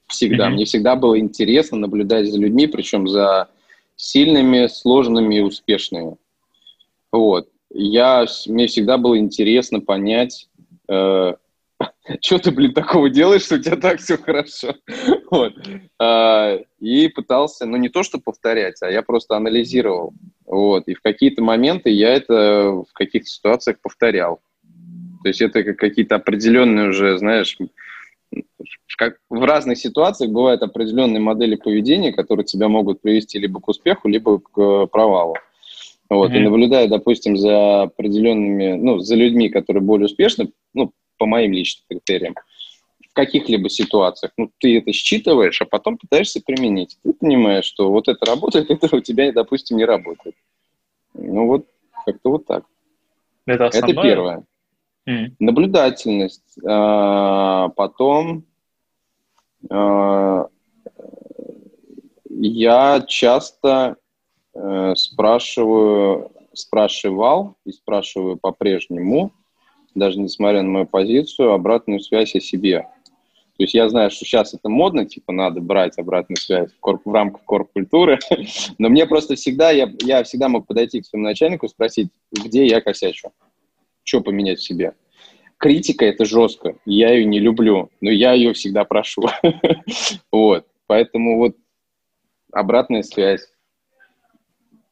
[0.09, 0.47] Всегда.
[0.47, 0.53] Mm-hmm.
[0.53, 3.47] Мне всегда было интересно наблюдать за людьми, причем за
[3.95, 6.17] сильными, сложными и успешными.
[7.11, 7.47] Вот.
[7.71, 10.49] Я, мне всегда было интересно понять,
[10.87, 11.33] э,
[12.21, 14.73] что ты, блин, такого делаешь, что у тебя так все хорошо.
[15.31, 15.53] вот.
[15.99, 20.13] а, и пытался, ну, не то, что повторять, а я просто анализировал.
[20.45, 20.87] Вот.
[20.87, 24.39] И в какие-то моменты я это в каких-то ситуациях повторял.
[25.21, 27.57] То есть это какие-то определенные уже, знаешь,
[28.97, 34.09] как в разных ситуациях бывают определенные модели поведения, которые тебя могут привести либо к успеху,
[34.09, 35.35] либо к э, провалу.
[36.09, 36.37] Вот, mm-hmm.
[36.37, 41.85] и наблюдая, допустим, за определенными, ну, за людьми, которые более успешны, ну, по моим личным
[41.87, 42.35] критериям,
[43.09, 46.97] в каких-либо ситуациях, ну, ты это считываешь, а потом пытаешься применить.
[47.03, 50.35] Ты понимаешь, что вот это работает, это у тебя, допустим, не работает.
[51.13, 51.67] Ну, вот
[52.05, 52.65] как-то вот так.
[53.45, 54.43] Это, это первое.
[55.07, 55.33] Mm.
[55.39, 56.57] Наблюдательность.
[56.65, 58.45] А, потом
[59.69, 60.47] а,
[62.29, 63.97] я часто
[64.53, 69.31] а, спрашиваю спрашивал и спрашиваю по-прежнему,
[69.95, 72.87] даже несмотря на мою позицию, обратную связь о себе.
[73.57, 77.01] То есть я знаю, что сейчас это модно, типа надо брать обратную связь в, корп,
[77.03, 78.19] в рамках корп-культуры,
[78.77, 82.65] но мне просто всегда, я, я всегда мог подойти к своему начальнику и спросить, где
[82.65, 83.31] я косячу,
[84.09, 84.93] что поменять в себе.
[85.57, 89.27] Критика– это жестко, я ее не люблю, но я ее всегда прошу.
[90.31, 91.55] вот, поэтому вот
[92.51, 93.47] обратная связь,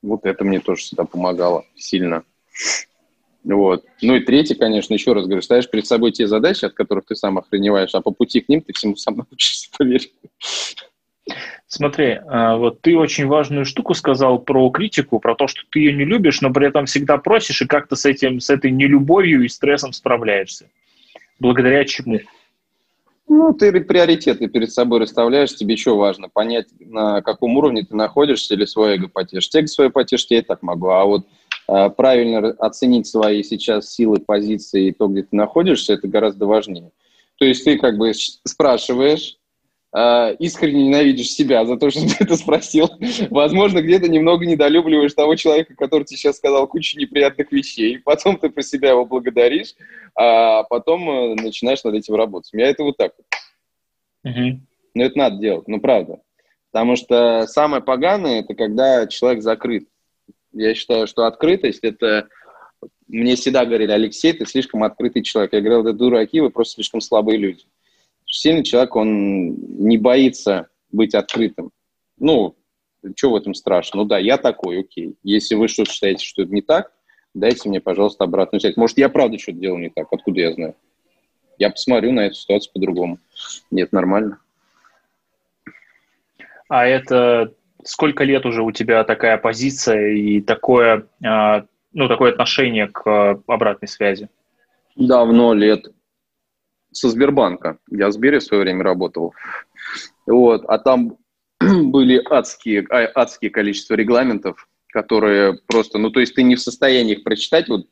[0.01, 2.23] вот это мне тоже всегда помогало сильно.
[3.43, 3.85] Вот.
[4.01, 7.15] Ну и третье, конечно, еще раз говорю, ставишь перед собой те задачи, от которых ты
[7.15, 10.11] сам охреневаешь, а по пути к ним ты всему сам научишься, поверь.
[11.67, 15.93] Смотри, а, вот ты очень важную штуку сказал про критику, про то, что ты ее
[15.93, 19.49] не любишь, но при этом всегда просишь и как-то с этим, с этой нелюбовью и
[19.49, 20.69] стрессом справляешься.
[21.39, 22.19] Благодаря чему?
[23.27, 26.29] Ну, ты приоритеты перед собой расставляешь, тебе что важно?
[26.29, 29.53] Понять, на каком уровне ты находишься или свое эго потешить.
[29.53, 31.27] Эго свое потешить я и так могу, а вот
[31.67, 36.91] э, правильно оценить свои сейчас силы, позиции и то, где ты находишься, это гораздо важнее.
[37.37, 39.37] То есть ты как бы спрашиваешь,
[39.97, 42.89] э, искренне ненавидишь себя за то, что ты это спросил.
[43.29, 47.99] Возможно, где-то немного недолюбливаешь того человека, который тебе сейчас сказал кучу неприятных вещей.
[47.99, 49.73] Потом ты про себя его благодаришь,
[50.15, 52.53] а потом э, начинаешь над этим работать.
[52.53, 54.31] У меня это вот так вот.
[54.31, 54.59] Угу.
[54.93, 56.19] Но это надо делать, ну правда.
[56.71, 59.87] Потому что самое поганое– это когда человек закрыт.
[60.53, 62.27] Я считаю, что открытость– это
[63.07, 65.53] мне всегда говорили, Алексей, ты слишком открытый человек.
[65.53, 67.63] Я говорил, да дураки, вы просто слишком слабые люди
[68.27, 71.71] сильный человек, он не боится быть открытым.
[72.19, 72.55] Ну,
[73.15, 74.01] что в этом страшно?
[74.01, 75.15] Ну да, я такой, окей.
[75.23, 76.91] Если вы что-то считаете, что это не так,
[77.33, 78.77] дайте мне, пожалуйста, обратную связь.
[78.77, 80.75] Может, я правда что-то делал не так, откуда я знаю?
[81.57, 83.19] Я посмотрю на эту ситуацию по-другому.
[83.71, 84.39] Нет, нормально.
[86.69, 92.87] А это сколько лет уже у тебя такая позиция и такое, а, ну, такое отношение
[92.87, 94.29] к обратной связи?
[94.95, 95.87] Давно лет
[96.91, 97.77] со Сбербанка.
[97.89, 99.33] Я в Сбере в свое время работал.
[100.25, 101.17] Вот, а там
[101.59, 107.13] были адские, а, адские количество регламентов, которые просто, ну, то есть ты не в состоянии
[107.13, 107.87] их прочитать, вот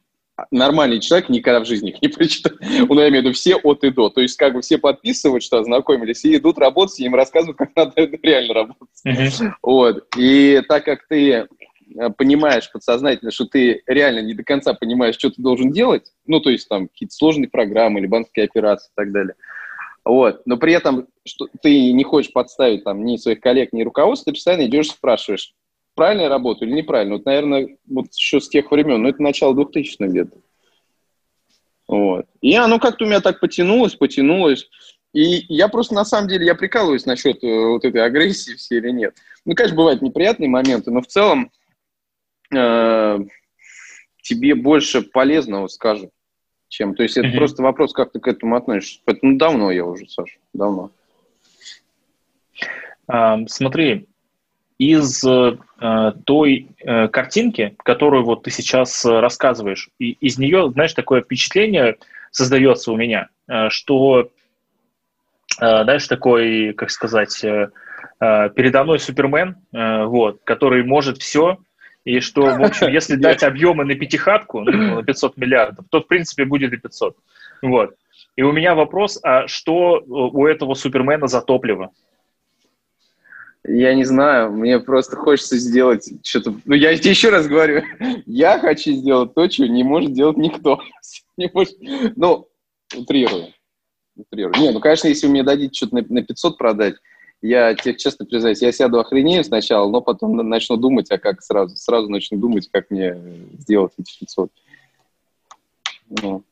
[0.51, 2.59] нормальный человек никогда в жизни их не прочитает.
[2.61, 4.09] Ну, я имею в виду все от и до.
[4.09, 7.75] То есть как бы все подписывают, что ознакомились, и идут работать, и им рассказывают, как
[7.75, 8.89] надо реально работать.
[9.61, 10.05] Вот.
[10.17, 11.47] И так как ты
[12.17, 16.49] понимаешь подсознательно, что ты реально не до конца понимаешь, что ты должен делать, ну, то
[16.49, 19.35] есть там какие-то сложные программы или банковские операции и так далее,
[20.03, 24.31] вот, но при этом что ты не хочешь подставить там ни своих коллег, ни руководство,
[24.31, 25.53] ты постоянно идешь спрашиваешь,
[25.95, 27.15] правильно я работаю или неправильно.
[27.15, 30.37] Вот, наверное, вот еще с тех времен, ну, это начало 2000-х где-то.
[31.87, 32.25] Вот.
[32.41, 34.69] И оно как-то у меня так потянулось, потянулось.
[35.13, 38.91] И я просто, на самом деле, я прикалываюсь насчет э, вот этой агрессии все или
[38.91, 39.15] нет.
[39.45, 41.51] Ну, конечно, бывают неприятные моменты, но в целом
[42.55, 43.19] э,
[44.21, 46.11] тебе больше полезного скажут,
[46.67, 46.95] чем.
[46.95, 47.37] То есть это mm-hmm.
[47.37, 49.01] просто вопрос, как ты к этому относишься.
[49.21, 50.91] Ну, давно я уже, Саша, давно.
[53.07, 54.07] А, смотри,
[54.77, 55.57] из э,
[56.25, 61.97] той э, картинки, которую вот ты сейчас рассказываешь, и из нее, знаешь, такое впечатление
[62.31, 64.29] создается у меня, э, что,
[65.61, 67.69] э, знаешь, такой, как сказать, э,
[68.19, 71.59] э передо мной Супермен, э, вот, который может все,
[72.05, 76.07] и что, в общем, если дать объемы на пятихатку, ну, на 500 миллиардов, то, в
[76.07, 77.17] принципе, будет и 500.
[77.63, 77.95] Вот.
[78.35, 81.91] И у меня вопрос, а что у этого Супермена за топливо?
[83.67, 86.55] Я не знаю, мне просто хочется сделать что-то...
[86.65, 87.81] Ну, я еще раз говорю,
[88.27, 90.79] я хочу сделать то, что не может делать никто.
[91.37, 91.75] Не может...
[92.15, 92.47] Ну,
[92.95, 93.47] утрирую.
[94.15, 94.53] утрирую.
[94.59, 96.95] Не, ну, конечно, если вы мне дадите что-то на 500 продать,
[97.47, 101.77] я тебе честно признаюсь, я сяду охренею сначала, но потом начну думать, а как сразу,
[101.77, 103.17] сразу начну думать, как мне
[103.59, 104.51] сделать эти 500.
[106.21, 106.43] Ну.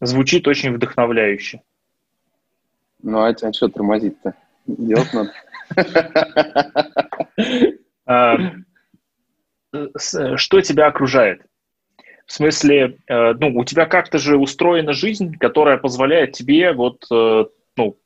[0.00, 1.62] Звучит очень вдохновляюще.
[3.02, 4.34] Ну, а, а что тормозить-то?
[4.66, 5.32] Делать надо.
[8.04, 8.36] А,
[10.36, 11.42] что тебя окружает?
[12.26, 17.44] В смысле, э, ну, у тебя как-то же устроена жизнь, которая позволяет тебе вот, э,
[17.76, 17.96] ну,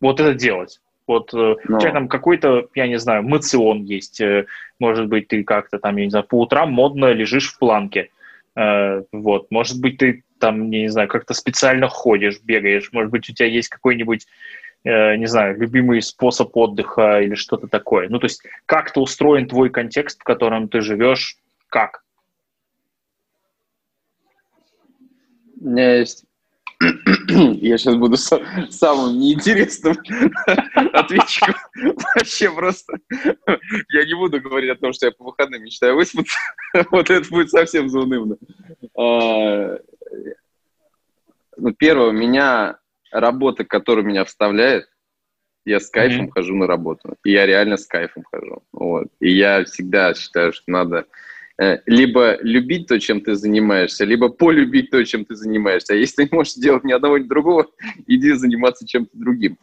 [0.00, 0.80] вот это делать.
[1.06, 1.52] Вот Но.
[1.52, 4.20] Э, у тебя там какой-то, я не знаю, мацион есть.
[4.20, 4.46] Э,
[4.78, 8.10] может быть, ты как-то там, я не знаю, по утрам модно лежишь в планке.
[8.56, 9.50] Э, вот.
[9.50, 12.90] Может быть, ты там, не знаю, как-то специально ходишь, бегаешь.
[12.92, 14.26] Может быть, у тебя есть какой-нибудь
[14.86, 18.10] не знаю, любимый способ отдыха или что-то такое.
[18.10, 21.38] Ну, то есть как-то устроен твой контекст, в котором ты живешь,
[21.70, 22.04] как?
[25.58, 26.26] У меня есть
[27.28, 29.96] я сейчас буду самым неинтересным
[30.92, 31.54] ответчиком.
[32.14, 32.98] Вообще просто.
[33.90, 36.36] Я не буду говорить о том, что я по выходным мечтаю выспаться.
[36.90, 38.36] Вот это будет совсем заунывно.
[38.96, 39.78] А,
[41.56, 42.78] ну, первое, у меня
[43.10, 44.88] работа, которая меня вставляет,
[45.64, 46.32] я с кайфом mm-hmm.
[46.32, 47.16] хожу на работу.
[47.24, 48.62] И я реально с кайфом хожу.
[48.72, 49.08] Вот.
[49.20, 51.06] И я всегда считаю, что надо
[51.58, 55.94] либо любить то, чем ты занимаешься, либо полюбить то, чем ты занимаешься.
[55.94, 57.66] А если ты не можешь делать ни одного, ни другого,
[58.06, 59.58] иди заниматься чем-то другим.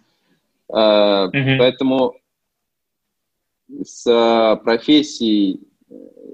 [0.71, 1.57] mm-hmm.
[1.57, 2.15] Поэтому
[3.83, 5.61] с а, профессией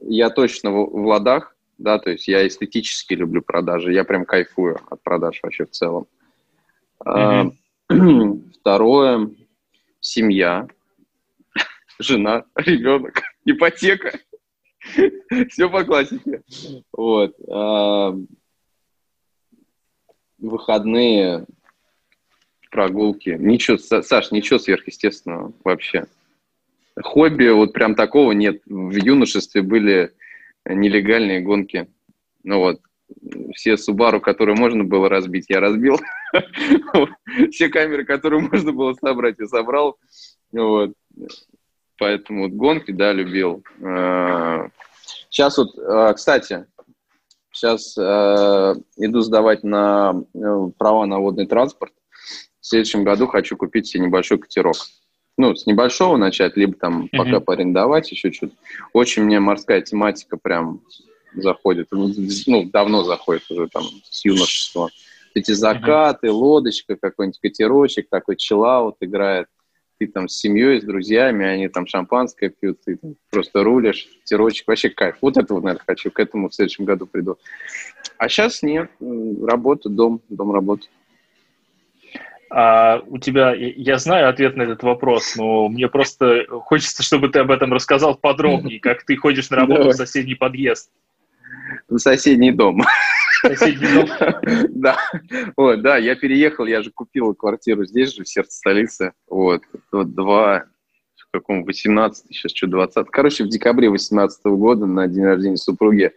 [0.03, 5.01] я точно в ладах, да, то есть я эстетически люблю продажи, я прям кайфую от
[5.03, 6.07] продаж вообще в целом.
[7.03, 7.53] Mm-hmm.
[8.59, 9.29] Второе,
[9.99, 10.67] семья,
[11.99, 14.19] жена, ребенок, ипотека.
[15.49, 16.41] Все по классике.
[16.91, 17.35] Вот.
[20.39, 21.45] Выходные,
[22.69, 23.35] прогулки.
[23.39, 26.05] Ничего, Саш, ничего сверхъестественного вообще.
[27.01, 28.61] Хобби вот прям такого нет.
[28.65, 30.13] В юношестве были
[30.65, 31.87] нелегальные гонки.
[32.43, 32.81] Ну вот,
[33.55, 35.99] все Subaru, которые можно было разбить, я разбил.
[37.51, 39.97] Все камеры, которые можно было собрать, я собрал.
[40.51, 40.93] Вот.
[41.97, 43.63] Поэтому вот гонки, да, любил.
[45.29, 46.65] Сейчас а, вот, а, кстати,
[47.51, 51.93] сейчас а, иду сдавать на э, права на водный транспорт.
[52.59, 54.75] В следующем году хочу купить себе небольшой катерок.
[55.37, 57.17] Ну, с небольшого начать, либо там mm-hmm.
[57.17, 58.53] пока поарендовать еще что-то.
[58.93, 60.81] Очень мне морская тематика прям
[61.35, 62.11] заходит, ну,
[62.47, 64.89] ну, давно заходит уже там с юношества.
[65.33, 69.47] Эти закаты, лодочка, какой-нибудь катерочек, такой чиллаут играет.
[69.99, 74.67] Ты там с семьей, с друзьями, они там шампанское пьют, ты там просто рулишь, катерочек,
[74.67, 75.15] вообще кайф.
[75.21, 77.37] Вот это вот, наверное, хочу, к этому в следующем году приду.
[78.17, 80.87] А сейчас нет, работа, дом, дом, работа.
[82.49, 87.39] А у тебя, я знаю ответ на этот вопрос, но мне просто хочется, чтобы ты
[87.39, 90.89] об этом рассказал подробнее, как ты ходишь на работу в соседний подъезд
[91.89, 92.81] в соседний дом.
[94.69, 94.97] Да.
[95.55, 99.13] Вот, да, я переехал, я же купил квартиру здесь же, в сердце столицы.
[99.27, 100.65] Вот, вот два,
[101.15, 106.11] в каком, 18 сейчас что, 20 Короче, в декабре 18 года на день рождения супруги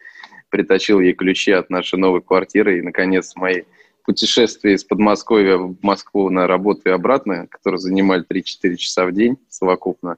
[0.50, 2.78] притащил ей ключи от нашей новой квартиры.
[2.78, 3.62] И, наконец, мои
[4.04, 9.38] путешествия из Подмосковья в Москву на работу и обратно, которые занимали 3-4 часа в день
[9.48, 10.16] совокупно,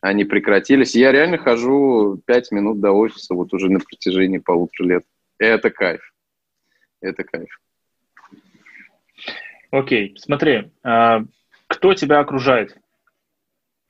[0.00, 0.94] они прекратились.
[0.94, 5.04] Я реально хожу 5 минут до офиса вот уже на протяжении полутора лет.
[5.38, 6.11] Это кайф.
[7.02, 7.60] Это кайф.
[9.70, 11.24] Окей, смотри, а,
[11.66, 12.76] кто тебя окружает?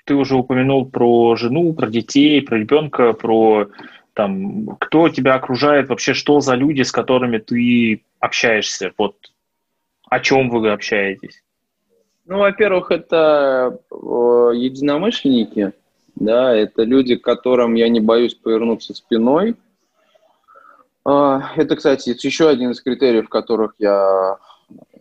[0.05, 3.69] Ты уже упомянул про жену, про детей, про ребенка, про
[4.15, 9.17] там, кто тебя окружает, вообще что за люди, с которыми ты общаешься, вот
[10.09, 11.43] о чем вы общаетесь?
[12.27, 15.73] Ну, во-первых, это единомышленники,
[16.15, 19.57] да, это люди, к которым я не боюсь повернуться спиной.
[21.05, 24.39] А, это, кстати, еще один из критериев, которых я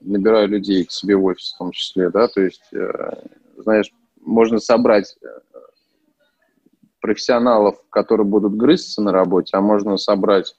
[0.02, 3.14] набираю людей к себе в офис в том числе, да, то есть, э,
[3.58, 5.28] знаешь, можно собрать э,
[7.00, 10.56] профессионалов, которые будут грызться на работе, а можно собрать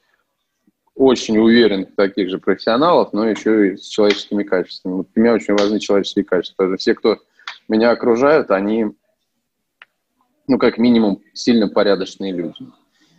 [0.95, 4.95] очень уверенных таких же профессионалов, но еще и с человеческими качествами.
[4.95, 6.77] Вот для меня очень важны человеческие качества.
[6.77, 7.19] Все, кто
[7.69, 8.93] меня окружают, они
[10.47, 12.67] ну, как минимум, сильно порядочные люди.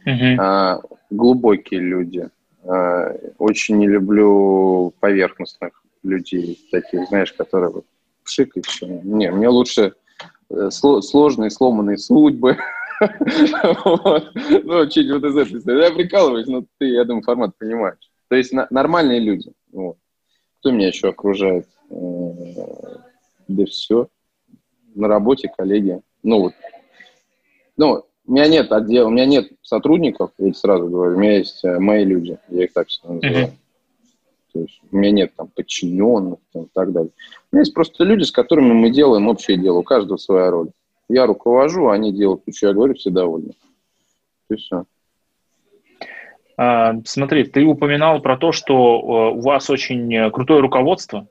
[0.06, 0.82] Uh-huh.
[1.10, 2.30] Глубокие люди.
[2.66, 7.86] А, очень не люблю поверхностных людей, таких, знаешь, которые вот
[8.24, 8.88] пшик и все.
[8.88, 9.94] Не, мне лучше
[10.50, 12.58] э, сложные, сломанные судьбы.
[13.02, 17.98] Ну, чуть вот из этой Я прикалываюсь, но ты, я думаю, формат понимаешь.
[18.30, 19.52] То есть нормальные люди.
[20.60, 21.68] Кто меня еще окружает?
[21.90, 21.96] Э,
[23.50, 24.08] да все.
[24.96, 26.02] На работе коллеги.
[26.22, 26.54] Ну, вот
[27.76, 31.64] ну, у меня нет отдела, у меня нет сотрудников, я сразу говорю, у меня есть
[31.66, 33.54] э, мои люди, я их так всегда называю.
[34.54, 37.12] То есть у меня нет там подчиненных там, и так далее.
[37.52, 40.70] У меня есть просто люди, с которыми мы делаем общее дело, у каждого своя роль.
[41.10, 43.54] Я руковожу, они делают то, что я говорю, все довольны.
[44.50, 44.86] И все.
[46.56, 51.28] А, смотри, ты упоминал про то, что э, у вас очень крутое руководство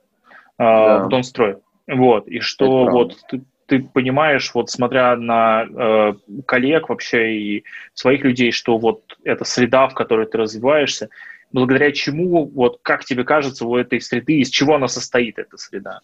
[0.57, 1.05] а, да.
[1.05, 1.59] в Донстрое.
[1.87, 6.13] Вот, и что вот ты, ты понимаешь, вот смотря на э,
[6.45, 11.09] коллег вообще и своих людей, что вот эта среда, в которой ты развиваешься,
[11.51, 16.01] благодаря чему, вот как тебе кажется, у этой среды, из чего она состоит, эта среда?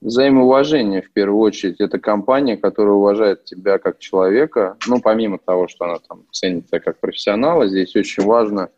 [0.00, 1.80] Взаимоуважение, в первую очередь.
[1.80, 4.76] Это компания, которая уважает тебя как человека.
[4.86, 8.68] Ну, помимо того, что она там ценит тебя как профессионала, здесь очень важно.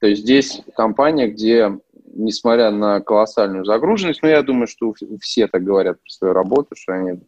[0.00, 1.78] То есть здесь компания, где
[2.16, 6.94] несмотря на колоссальную загруженность, но я думаю, что все так говорят про свою работу, что
[6.94, 7.20] они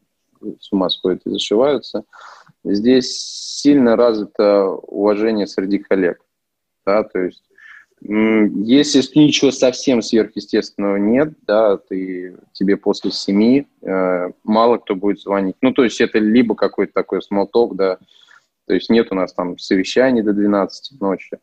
[0.60, 2.04] с ума сходят и зашиваются.
[2.64, 6.20] здесь сильно развито уважение среди коллег.
[6.86, 7.42] Да, то есть
[8.00, 15.56] если ничего совсем сверхъестественного нет, да, ты, тебе после семи э, мало кто будет звонить.
[15.62, 17.98] Ну, то есть это либо какой-то такой смолток, да,
[18.66, 21.38] то есть нет у нас там совещаний до 12 ночи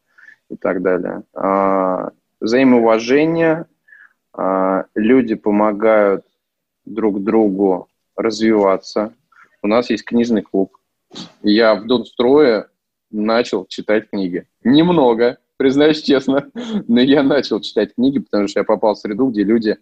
[0.49, 1.23] и так далее.
[1.33, 3.65] А, взаимоуважение,
[4.33, 6.25] а, люди помогают
[6.85, 9.13] друг другу развиваться.
[9.61, 10.77] У нас есть книжный клуб.
[11.41, 12.69] Я в Донстрое
[13.11, 14.47] начал читать книги.
[14.63, 16.49] Немного, признаюсь честно.
[16.87, 19.77] Но я начал читать книги, потому что я попал в среду, где люди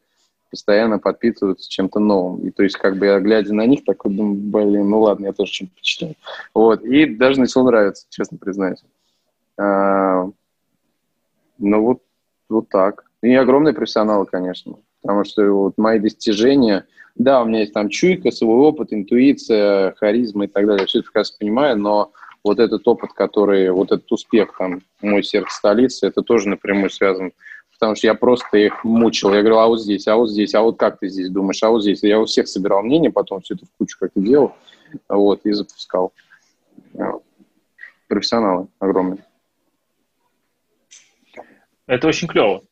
[0.50, 2.48] постоянно подпитываются чем-то новым.
[2.48, 5.34] И то есть, как бы я, глядя на них, такой думаю, блин, ну ладно, я
[5.34, 6.16] тоже что-то почитаю.
[6.54, 6.84] Вот.
[6.84, 8.84] И даже начал нравиться, честно признаюсь.
[9.58, 10.30] А,
[11.58, 12.04] ну вот,
[12.54, 13.06] вот так.
[13.22, 14.76] И огромные профессионалы, конечно.
[15.02, 16.86] Потому что вот мои достижения,
[17.16, 20.86] да, у меня есть там чуйка, свой опыт, интуиция, харизма и так далее.
[20.88, 22.12] Все это прекрасно понимаю, но
[22.44, 27.32] вот этот опыт, который, вот этот успех, там, мой сердце столицы, это тоже напрямую связан,
[27.72, 29.34] потому что я просто их мучил.
[29.34, 31.70] Я говорил, а вот здесь, а вот здесь, а вот как ты здесь думаешь, а
[31.70, 32.04] вот здесь.
[32.04, 34.54] Я у всех собирал мнение, потом все это в кучу как-то делал,
[35.08, 36.14] вот, и запускал.
[38.08, 39.24] Профессионалы огромные.
[41.88, 42.64] Это очень клево.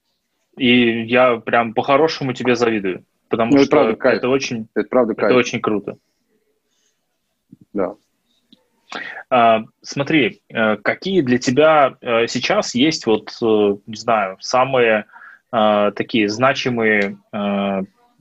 [0.57, 3.05] И я прям по-хорошему тебе завидую.
[3.29, 4.17] Потому ну, что это, правда, кайф.
[4.17, 5.97] это очень, это, правда, это очень круто.
[7.71, 7.95] Да.
[9.29, 15.05] А, смотри, э, какие для тебя э, сейчас есть вот, э, не знаю, самые
[15.95, 17.17] такие значимые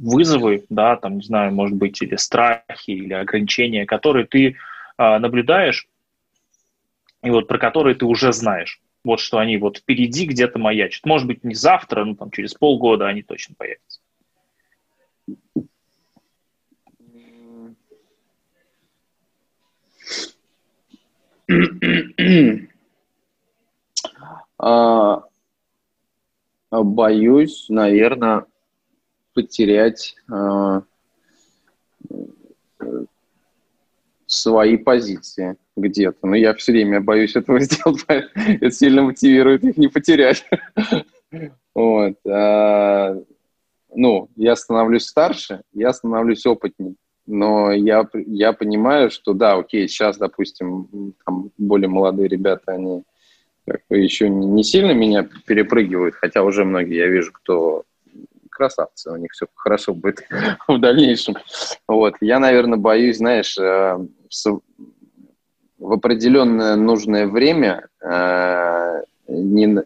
[0.00, 4.56] вызовы, да, там, не знаю, может быть, или страхи, или ограничения, которые ты
[4.98, 5.86] наблюдаешь,
[7.22, 8.80] и вот про которые ты уже знаешь.
[9.02, 11.06] Вот что они вот впереди где-то маячат.
[11.06, 14.00] Может быть, не завтра, но там через полгода они точно появятся.
[24.62, 25.22] А,
[26.70, 28.44] боюсь, наверное,
[29.32, 30.82] потерять а,
[34.30, 36.26] свои позиции где-то.
[36.26, 38.04] Но я все время боюсь этого сделать,
[38.34, 40.44] это сильно мотивирует их не потерять.
[41.72, 42.16] Вот.
[42.26, 43.16] А,
[43.94, 46.96] ну, я становлюсь старше, я становлюсь опытнее
[47.30, 53.04] но я, я понимаю, что да, окей, сейчас, допустим, там более молодые ребята, они
[53.66, 57.84] как бы еще не, сильно меня перепрыгивают, хотя уже многие я вижу, кто
[58.50, 60.26] красавцы, у них все хорошо будет
[60.68, 61.36] в дальнейшем.
[61.86, 63.98] Вот, я, наверное, боюсь, знаешь, э,
[65.78, 69.82] в определенное нужное время э, не,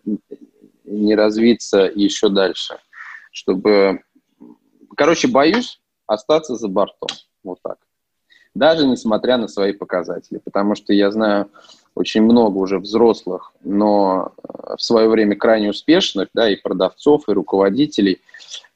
[0.85, 2.79] не развиться еще дальше,
[3.31, 4.01] чтобы...
[4.97, 7.09] Короче, боюсь остаться за бортом.
[7.43, 7.79] Вот так.
[8.55, 10.39] Даже несмотря на свои показатели.
[10.39, 11.51] Потому что я знаю
[11.95, 14.33] очень много уже взрослых, но
[14.77, 18.21] в свое время крайне успешных, да, и продавцов, и руководителей,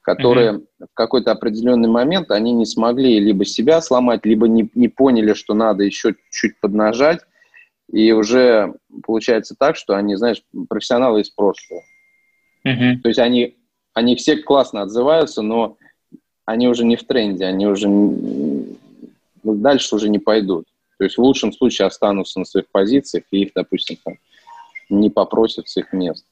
[0.09, 0.87] которые mm-hmm.
[0.91, 5.53] в какой-то определенный момент они не смогли либо себя сломать, либо не, не поняли, что
[5.53, 7.21] надо еще чуть поднажать,
[7.93, 8.73] и уже
[9.05, 11.83] получается так, что они, знаешь, профессионалы из прошлого.
[12.67, 13.01] Mm-hmm.
[13.03, 13.59] То есть они,
[13.93, 15.77] они все классно отзываются, но
[16.47, 18.77] они уже не в тренде, они уже ну,
[19.43, 20.65] дальше уже не пойдут.
[20.97, 24.15] То есть в лучшем случае останутся на своих позициях и их, допустим, там,
[24.89, 26.25] не попросят с их мест.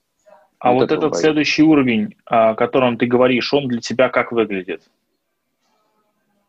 [0.59, 1.17] А вот, этот боюсь.
[1.17, 4.83] следующий уровень, о котором ты говоришь, он для тебя как выглядит?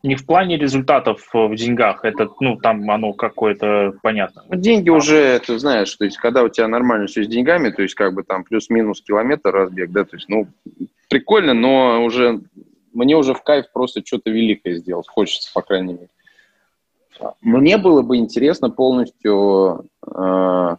[0.04, 4.46] Не в плане результатов в деньгах, это, ну, там оно какое-то понятно.
[4.48, 7.82] Ну, деньги уже, ты знаешь, то есть, когда у тебя нормально все с деньгами, то
[7.82, 10.48] есть, как бы там плюс-минус километр разбег, да, то есть, ну,
[11.10, 12.42] прикольно, но уже
[12.94, 16.10] мне уже в кайф просто что-то великое сделать, хочется, по крайней мере.
[17.42, 20.76] Мне было бы интересно полностью э,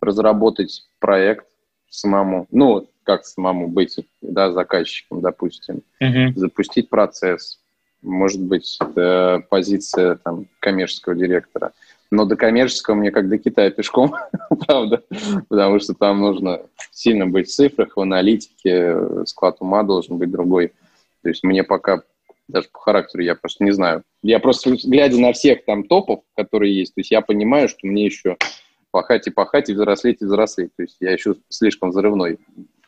[0.00, 1.46] разработать проект
[1.92, 6.32] самому, ну, как самому быть, да, заказчиком, допустим, uh-huh.
[6.34, 7.60] запустить процесс,
[8.00, 11.72] может быть, это позиция там коммерческого директора.
[12.10, 14.14] Но до коммерческого мне как до Китая пешком,
[14.66, 15.02] правда,
[15.48, 20.72] потому что там нужно сильно быть в цифрах, в аналитике, склад ума должен быть другой.
[21.22, 22.02] То есть мне пока
[22.48, 24.02] даже по характеру я просто не знаю.
[24.22, 28.04] Я просто, глядя на всех там топов, которые есть, то есть я понимаю, что мне
[28.04, 28.36] еще
[28.92, 30.70] пахать и пахать, и взрослеть и взрослеть.
[30.76, 32.38] То есть я еще слишком взрывной.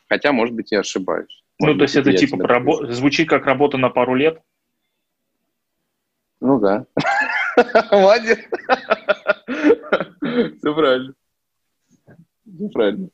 [0.07, 1.43] Хотя, может быть, я ошибаюсь.
[1.59, 2.91] Ну, может то есть это типа прорабо...
[2.91, 4.39] звучит как работа на пару лет?
[6.39, 6.85] Ну да.
[7.91, 8.39] Молодец.
[9.47, 11.13] Все правильно.
[12.45, 13.09] Все правильно.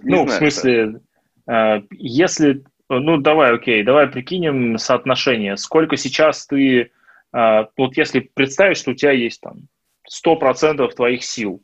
[0.00, 1.00] Ну, в смысле,
[1.48, 5.56] э, если ну, давай, окей, давай прикинем соотношение.
[5.56, 6.92] Сколько сейчас ты
[7.30, 9.68] вот если представить, что у тебя есть там
[10.10, 11.62] 100% твоих сил,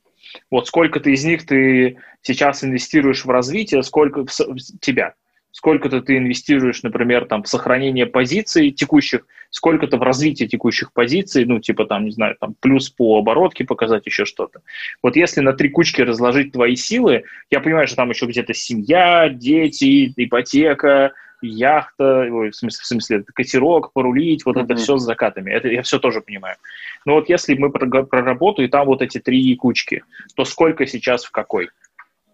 [0.51, 5.15] вот сколько ты из них ты сейчас инвестируешь в развитие, сколько в, в тебя,
[5.55, 11.61] сколько-то ты инвестируешь, например, там, в сохранение позиций текущих, сколько-то в развитие текущих позиций, ну,
[11.61, 14.63] типа там, не знаю, там, плюс по оборотке показать, еще что-то.
[15.01, 19.29] Вот если на три кучки разложить твои силы, я понимаю, что там еще где-то семья,
[19.29, 21.13] дети, ипотека,
[21.47, 24.65] яхта, ой, в смысле, в смысле катерок, порулить, вот mm-hmm.
[24.65, 25.51] это все с закатами.
[25.51, 26.57] Это я все тоже понимаю.
[27.05, 30.87] Но вот если мы про, про работу, и там вот эти три кучки, то сколько
[30.87, 31.71] сейчас в какой?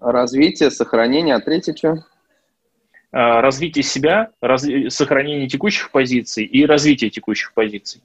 [0.01, 2.05] Развитие, сохранение, а третье что?
[3.13, 8.01] А, развитие себя, раз, сохранение текущих позиций и развитие текущих позиций.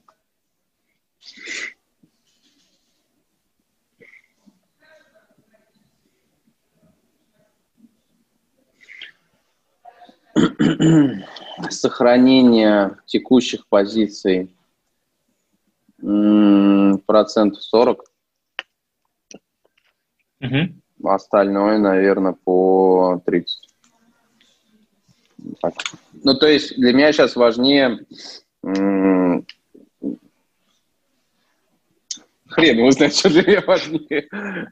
[11.70, 14.50] Сохранение текущих позиций
[17.06, 18.04] процентов 40.
[20.40, 21.08] Угу.
[21.08, 23.68] Остальное, наверное, по 30.
[25.62, 25.74] Так.
[26.24, 28.00] Ну, то есть для меня сейчас важнее...
[32.48, 34.28] Хрен его знает, что для меня важнее.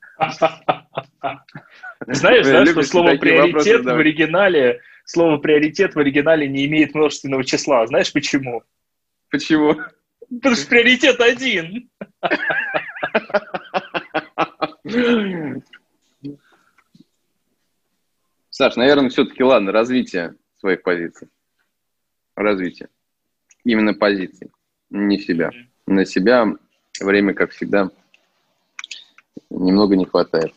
[2.07, 7.87] Знаешь, да, что слово «приоритет» в оригинале, слово «приоритет» в оригинале не имеет множественного числа.
[7.87, 8.63] Знаешь почему?
[9.31, 9.77] Почему?
[10.29, 11.91] Потому что приоритет один.
[18.51, 21.29] Саш, наверное, все-таки, ладно, развитие своих позиций.
[22.37, 22.89] Развитие.
[23.65, 24.51] Именно позиций,
[24.91, 25.51] не себя.
[25.87, 26.47] На себя
[27.01, 27.91] время, как всегда,
[29.51, 30.55] немного не хватает.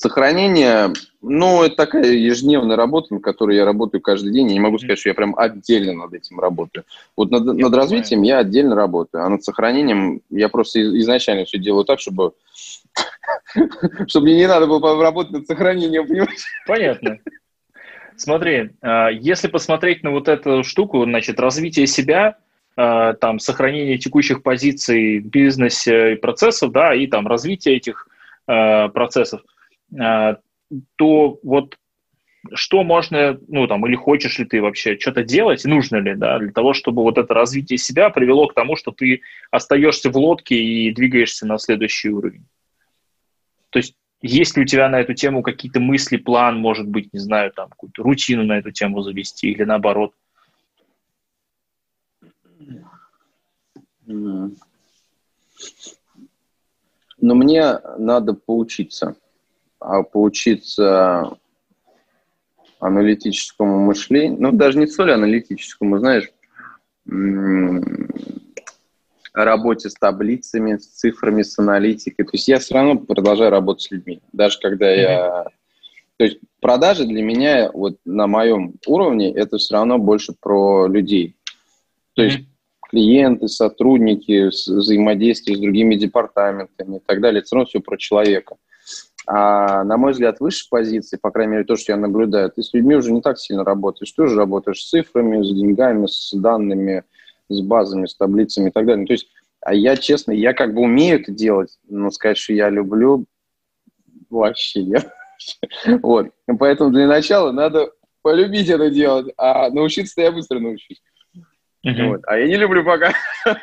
[0.00, 4.46] Сохранение, ну, это такая ежедневная работа, на которой я работаю каждый день.
[4.46, 6.86] Я не могу сказать, что я прям отдельно над этим работаю.
[7.18, 11.84] Вот над, над развитием я отдельно работаю, а над сохранением я просто изначально все делаю
[11.84, 12.32] так, чтобы
[14.08, 16.46] чтобы мне не надо было работать над сохранением, понимаешь?
[16.66, 17.18] Понятно.
[18.16, 22.38] Смотри, а, если посмотреть на вот эту штуку, значит, развитие себя,
[22.74, 28.08] а, там, сохранение текущих позиций в бизнесе и процессов, да, и там развитие этих
[28.46, 29.42] а, процессов,
[29.90, 31.76] то вот
[32.54, 36.52] что можно, ну, там, или хочешь ли ты вообще что-то делать, нужно ли, да, для
[36.52, 39.20] того, чтобы вот это развитие себя привело к тому, что ты
[39.50, 42.46] остаешься в лодке и двигаешься на следующий уровень.
[43.68, 47.18] То есть есть ли у тебя на эту тему какие-то мысли, план, может быть, не
[47.20, 50.14] знаю, там какую-то рутину на эту тему завести или наоборот?
[54.06, 54.50] Но
[57.18, 59.16] мне надо поучиться.
[59.80, 61.36] А поучиться
[62.78, 66.30] аналитическому мышлению, ну, даже не столь аналитическому, знаешь,
[69.32, 72.24] работе с таблицами, с цифрами, с аналитикой.
[72.24, 74.20] То есть я все равно продолжаю работать с людьми.
[74.32, 75.00] Даже когда mm-hmm.
[75.00, 75.44] я...
[76.16, 81.36] То есть продажи для меня вот на моем уровне это все равно больше про людей.
[82.14, 82.26] То mm-hmm.
[82.26, 82.40] есть
[82.88, 87.38] клиенты, сотрудники, взаимодействие с другими департаментами и так далее.
[87.38, 88.56] Это все равно все про человека.
[89.32, 92.74] А на мой взгляд, выше позиции, по крайней мере, то, что я наблюдаю, ты с
[92.74, 94.10] людьми уже не так сильно работаешь.
[94.10, 97.04] Ты уже работаешь с цифрами, с деньгами, с данными,
[97.48, 99.02] с базами, с таблицами и так далее.
[99.02, 99.28] Ну, то есть,
[99.60, 103.26] а я, честно, я как бы умею это делать, но сказать, что я люблю,
[104.30, 105.08] вообще нет.
[106.02, 106.32] Вот.
[106.58, 111.00] Поэтому для начала надо полюбить это делать, а научиться я быстро научусь.
[111.84, 112.22] Вот.
[112.26, 113.12] А я не люблю пока.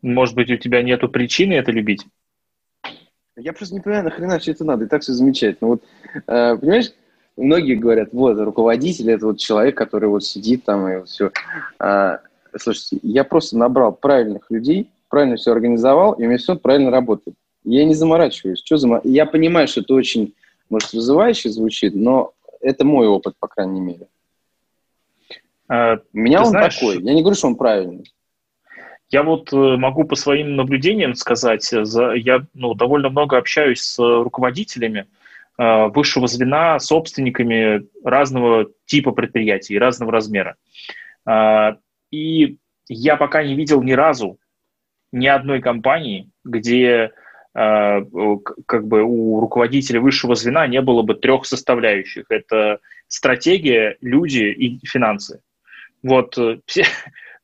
[0.00, 2.06] Может быть, у тебя нету причины это любить?
[3.40, 5.70] Я просто не понимаю, нахрена все это надо, и так все замечательно.
[5.70, 5.82] Вот,
[6.26, 6.92] э, понимаешь,
[7.36, 11.30] многие говорят, вот, руководитель– это вот человек, который вот сидит там и вот все.
[11.78, 12.20] А,
[12.58, 17.36] слушайте, я просто набрал правильных людей, правильно все организовал, и у меня все правильно работает.
[17.64, 18.62] Я не заморачиваюсь.
[18.64, 19.00] Что зам...
[19.04, 20.34] Я понимаю, что это очень,
[20.68, 24.06] может, вызывающе звучит, но это мой опыт, по крайней мере.
[25.68, 27.02] А, у меня он знаешь, такой.
[27.02, 28.04] Я не говорю, что он правильный.
[29.10, 33.98] Я вот э, могу по своим наблюдениям сказать, за, я ну, довольно много общаюсь с
[33.98, 35.06] руководителями,
[35.60, 40.56] Э, высшего звена собственниками разного типа предприятий, разного размера.
[41.28, 41.76] Э,
[42.10, 42.56] и
[42.88, 44.38] я пока не видел ни разу
[45.12, 47.12] ни одной компании, где
[47.54, 48.04] э,
[48.66, 52.24] как бы у руководителя высшего звена не было бы трех составляющих.
[52.30, 55.42] Это стратегия, люди и финансы.
[56.02, 56.84] Вот все,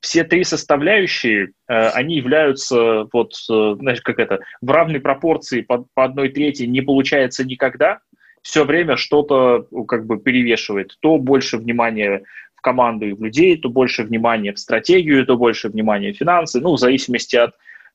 [0.00, 6.28] все три составляющие, они являются вот, знаешь, как это, в равной пропорции по, по одной
[6.28, 8.00] трети не получается никогда,
[8.42, 10.96] все время что-то как бы перевешивает.
[11.00, 12.22] То больше внимания
[12.54, 16.60] в команду и в людей, то больше внимания в стратегию, то больше внимания в финансы,
[16.60, 17.54] ну, в зависимости от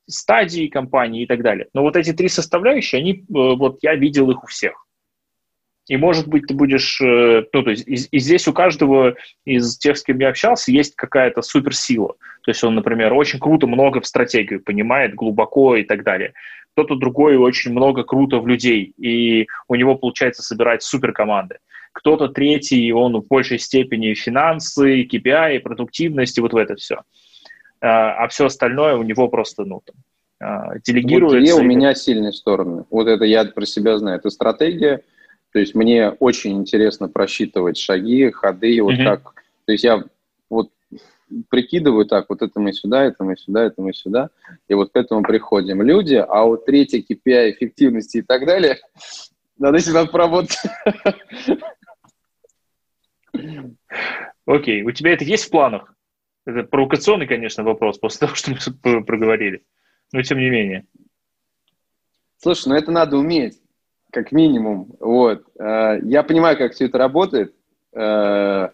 [0.10, 1.68] стадии компании и так далее.
[1.74, 4.86] Но вот эти три составляющие, они, э, вот я видел их у всех.
[5.91, 9.77] И, может быть, ты будешь, э, ну, то есть, и, и здесь у каждого из
[9.77, 12.13] тех, с кем я общался, есть какая-то суперсила.
[12.43, 16.31] То есть он, например, очень круто много в стратегию понимает, глубоко и так далее.
[16.71, 21.57] Кто-то другой очень много круто в людей, и у него получается собирать суперкоманды.
[21.91, 27.01] Кто-то третий, он в большей степени финансы, KPI, продуктивность, и вот в это все.
[27.81, 29.95] А, а все остальное у него просто, ну, там,
[30.41, 31.37] а, делегируется.
[31.37, 32.85] Вот две у меня сильные стороны.
[32.89, 34.19] Вот это я про себя знаю.
[34.19, 35.01] Это стратегия,
[35.52, 39.04] то есть мне очень интересно просчитывать шаги, ходы, вот mm-hmm.
[39.04, 39.34] как...
[39.66, 40.04] То есть я
[40.49, 40.72] вот
[41.49, 44.30] прикидываю так, вот это мы сюда, это мы сюда, это мы сюда,
[44.68, 45.82] и вот к этому приходим.
[45.82, 48.80] Люди, а вот третье KPI эффективности и так далее,
[49.58, 50.58] надо сюда поработать.
[54.45, 55.93] Окей, у тебя это есть в планах?
[56.45, 58.52] Это провокационный, конечно, вопрос после того, что
[58.84, 59.64] мы проговорили,
[60.12, 60.86] но тем не менее.
[62.38, 63.61] Слушай, ну это надо уметь
[64.12, 64.89] как минимум.
[64.99, 65.43] Вот.
[65.59, 67.53] Э, я понимаю, как все это работает,
[67.93, 68.70] э,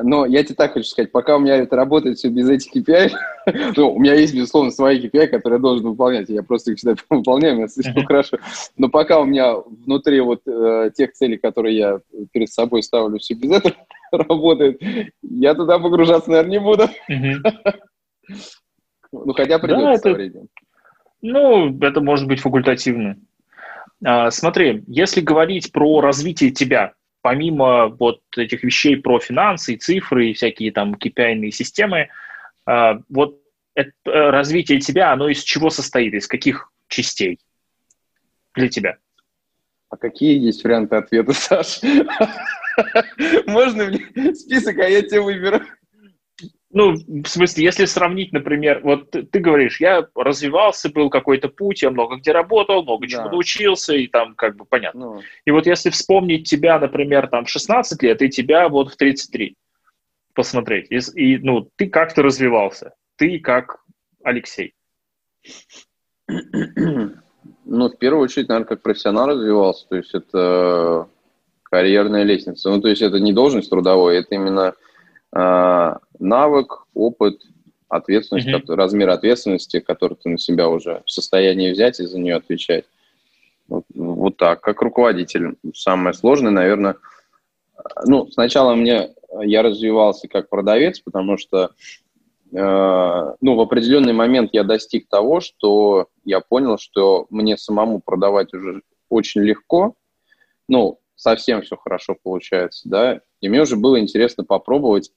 [0.00, 3.10] но я тебе так хочу сказать, пока у меня это работает все без этих KPI,
[3.76, 6.94] ну, у меня есть, безусловно, свои KPI, которые я должен выполнять, я просто их всегда
[7.10, 8.38] выполняю, я слишком хорошо,
[8.76, 12.00] но пока у меня внутри вот э, тех целей, которые я
[12.32, 13.74] перед собой ставлю, все без этого
[14.12, 14.80] работает,
[15.22, 16.88] я туда погружаться, наверное, не буду.
[19.12, 20.10] Ну, хотя придется да, это...
[20.12, 20.48] временем.
[21.22, 23.16] Ну, это может быть факультативно.
[24.02, 30.32] А, смотри, если говорить про развитие тебя, помимо вот этих вещей про финансы цифры и
[30.34, 32.08] всякие там KPI системы,
[32.66, 33.40] а, вот
[33.74, 37.40] это, э, развитие тебя, оно из чего состоит, из каких частей
[38.54, 38.98] для тебя?
[39.90, 41.80] А какие есть варианты ответа, Саш?
[43.46, 45.60] Можно мне список, а я тебе выберу?
[46.74, 51.82] Ну, в смысле, если сравнить, например, вот ты, ты говоришь, я развивался, был какой-то путь,
[51.82, 53.12] я много где работал, много да.
[53.12, 55.00] чего научился, и там как бы понятно.
[55.00, 55.20] Ну.
[55.44, 59.54] И вот если вспомнить тебя, например, там в 16 лет, и тебя вот в 33,
[60.34, 63.78] посмотреть, и, и ну, ты как-то развивался, ты как
[64.24, 64.74] Алексей.
[66.26, 71.08] Ну, в первую очередь, наверное, как профессионал развивался, то есть это
[71.62, 72.70] карьерная лестница.
[72.70, 74.74] Ну, то есть это не должность трудовой, это именно
[75.34, 77.42] навык, опыт,
[77.88, 78.74] ответственность, mm-hmm.
[78.74, 82.84] размер ответственности, который ты на себя уже в состоянии взять и за нее отвечать.
[83.68, 85.56] Вот, вот так, как руководитель.
[85.74, 86.96] Самое сложное, наверное,
[88.04, 89.10] ну, сначала мне
[89.42, 91.70] я развивался как продавец, потому что
[92.52, 98.54] э, ну, в определенный момент я достиг того, что я понял, что мне самому продавать
[98.54, 99.94] уже очень легко,
[100.68, 105.10] ну, совсем все хорошо получается, да, и мне уже было интересно попробовать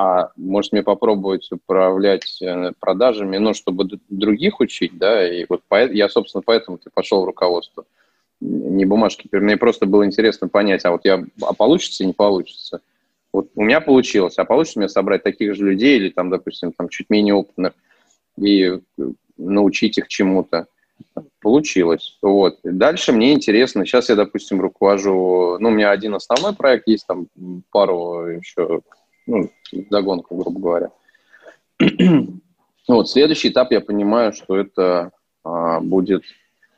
[0.00, 5.84] а может мне попробовать управлять э, продажами, ну, чтобы других учить, да, и вот по,
[5.90, 7.84] я, собственно, поэтому ты пошел в руководство.
[8.40, 12.80] Не бумажки, мне просто было интересно понять, а вот я, а получится не получится.
[13.32, 16.88] Вот у меня получилось, а получится мне собрать таких же людей или там, допустим, там
[16.88, 17.72] чуть менее опытных
[18.36, 18.78] и э,
[19.36, 20.68] научить их чему-то.
[21.40, 22.16] Получилось.
[22.22, 22.60] Вот.
[22.62, 23.84] Дальше мне интересно.
[23.84, 25.56] Сейчас я, допустим, руковожу...
[25.58, 27.26] Ну, у меня один основной проект есть, там
[27.72, 28.82] пару еще
[29.28, 29.50] ну,
[29.90, 30.90] догонку, грубо говоря.
[32.88, 35.12] вот, следующий этап, я понимаю, что это
[35.44, 36.24] а, будет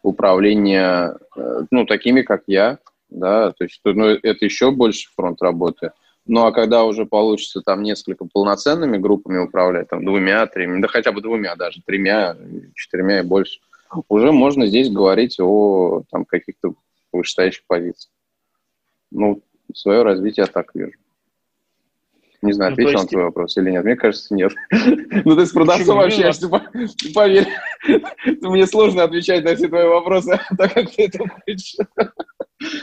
[0.03, 2.79] управление, э, ну, такими, как я,
[3.09, 5.93] да, то есть ну, это еще больше фронт работы.
[6.27, 11.13] Ну, а когда уже получится там несколько полноценными группами управлять, там, двумя, тремя, да хотя
[11.13, 12.37] бы двумя даже, тремя,
[12.75, 13.61] четырьмя и больше,
[14.09, 16.75] уже можно здесь говорить о там каких-то
[17.13, 18.13] вышестоящих позициях.
[19.11, 19.43] Ну,
[19.75, 20.93] свое развитие я так вижу.
[22.43, 23.05] Не знаю, ну, ответил есть...
[23.05, 23.85] на твой вопрос или нет.
[23.85, 24.53] Мне кажется, нет.
[24.71, 26.49] ну, ты с продавцом общаешься,
[27.15, 27.49] поверь.
[28.41, 31.77] Мне сложно отвечать на все твои вопросы, так как ты это хочешь.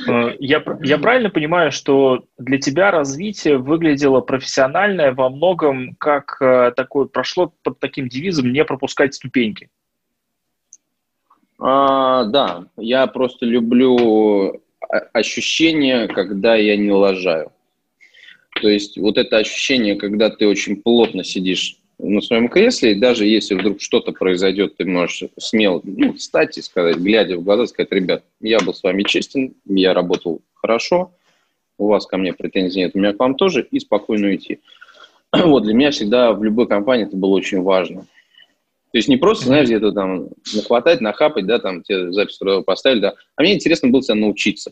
[0.08, 6.72] Э, я, я правильно понимаю, что для тебя развитие выглядело профессиональное во многом как э,
[6.76, 9.70] такое, прошло под таким девизом «не пропускать ступеньки».
[11.60, 14.62] А, да, я просто люблю
[15.14, 17.52] ощущение, когда я не лажаю.
[18.62, 23.26] То есть вот это ощущение, когда ты очень плотно сидишь на своем кресле, и даже
[23.26, 27.92] если вдруг что-то произойдет, ты можешь смело ну, встать и сказать, глядя в глаза, сказать,
[27.92, 31.12] ребят, я был с вами честен, я работал хорошо,
[31.78, 34.60] у вас ко мне претензий нет, у меня к вам тоже, и спокойно уйти.
[35.32, 38.02] Вот, для меня всегда в любой компании это было очень важно.
[38.92, 43.02] То есть не просто, знаешь, где-то там нахватать, нахапать, да, там тебе запись трудовой поставили,
[43.02, 44.72] да, а мне интересно было себя научиться.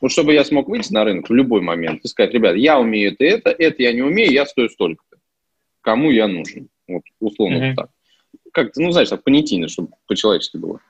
[0.00, 3.12] Вот чтобы я смог выйти на рынок в любой момент и сказать, ребят, я умею
[3.12, 5.18] это, это, это я не умею, я стою столько-то.
[5.82, 6.68] Кому я нужен?
[6.88, 7.74] Вот, условно mm-hmm.
[7.74, 7.90] так.
[8.52, 10.80] Как-то, ну, знаешь, так понятийно, чтобы по-человечески было.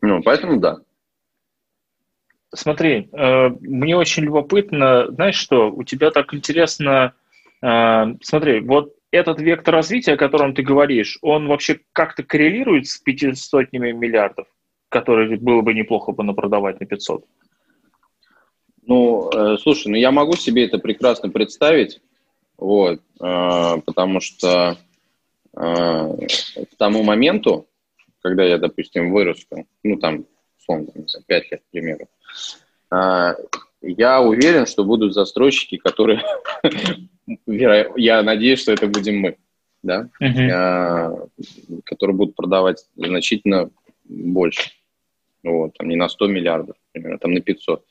[0.00, 0.78] Ну, поэтому да.
[2.54, 7.14] Смотри, э, мне очень любопытно, знаешь что, у тебя так интересно,
[7.62, 12.98] э, смотри, вот этот вектор развития, о котором ты говоришь, он вообще как-то коррелирует с
[12.98, 14.46] пяти сотнями миллиардов,
[14.94, 17.24] которые было бы неплохо бы напродавать на 500?
[18.86, 22.00] Ну, э, слушай, ну я могу себе это прекрасно представить,
[22.56, 24.76] вот, э, потому что
[25.56, 27.66] э, к тому моменту,
[28.22, 30.26] когда я, допустим, вырасту, ну там,
[30.60, 32.08] условно, не знаю, 5 лет, к примеру,
[32.92, 33.34] э,
[33.82, 36.22] я уверен, что будут застройщики, которые,
[37.46, 39.36] я надеюсь, что это будем мы,
[39.82, 41.30] да, uh-huh.
[41.84, 43.70] которые будут продавать значительно
[44.04, 44.70] больше.
[45.44, 47.84] Вот, там не на 100 миллиардов, например, а там на 500.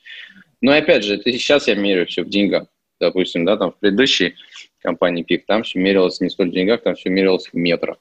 [0.60, 2.66] Но опять же, это сейчас я меряю все в деньгах.
[3.00, 4.34] Допустим, да, там в предыдущей
[4.80, 7.98] компании ПИК, там все мерилось не столь в деньгах, там все мерилось в метрах.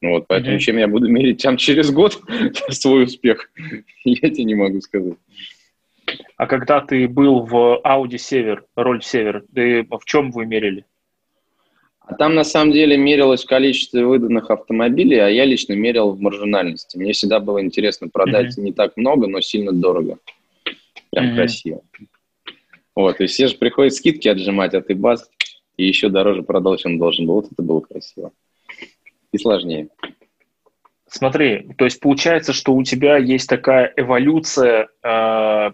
[0.00, 0.60] Ну вот, поэтому mm-hmm.
[0.60, 2.20] чем я буду мерить там через год
[2.70, 3.50] свой успех,
[4.04, 5.18] я тебе не могу сказать.
[6.36, 10.84] А когда ты был в Audi Север, роль Север, ты в чем вы мерили?
[12.08, 16.20] А там на самом деле мерилось в количестве выданных автомобилей, а я лично мерил в
[16.20, 16.96] маржинальности.
[16.96, 18.62] Мне всегда было интересно продать mm-hmm.
[18.62, 20.18] не так много, но сильно дорого.
[21.10, 21.34] Прям mm-hmm.
[21.34, 21.82] красиво.
[22.96, 25.30] Вот, и все же приходят скидки отжимать, а ты бас,
[25.76, 27.34] и еще дороже продал, чем должен был.
[27.34, 28.32] Вот это было красиво.
[29.30, 29.88] И сложнее.
[31.08, 35.72] Смотри, то есть получается, что у тебя есть такая эволюция э,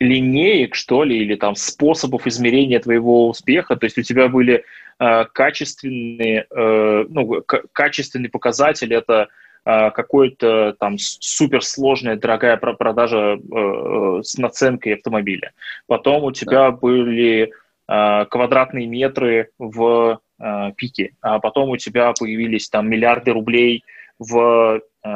[0.00, 3.76] линеек, что ли, или там способов измерения твоего успеха.
[3.76, 4.64] То есть у тебя были
[4.98, 7.42] качественные, э, ну,
[7.72, 9.28] качественный показатель это
[9.64, 15.52] э, какой-то там суперсложная дорогая продажа э, с наценкой автомобиля.
[15.86, 16.72] Потом у тебя да.
[16.72, 17.52] были
[17.88, 23.84] э, квадратные метры в э, пике, а потом у тебя появились там миллиарды рублей
[24.18, 25.08] в э,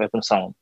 [0.00, 0.54] этом самом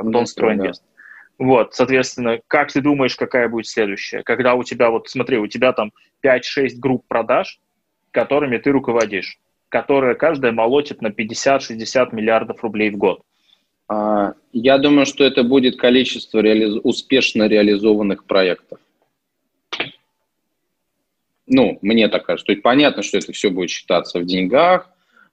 [0.00, 0.82] в Донстройинвест.
[0.82, 0.94] Да.
[1.38, 4.22] Вот, соответственно, как ты думаешь, какая будет следующая?
[4.22, 5.92] Когда у тебя, вот смотри, у тебя там
[6.24, 7.60] 5-6 групп продаж,
[8.14, 9.38] которыми ты руководишь,
[9.68, 13.22] которые каждая молотит на 50-60 миллиардов рублей в год.
[13.88, 16.80] А, я думаю, что это будет количество реали...
[16.82, 18.78] успешно реализованных проектов.
[21.46, 22.46] Ну, мне так кажется.
[22.46, 24.88] То есть понятно, что это все будет считаться в деньгах,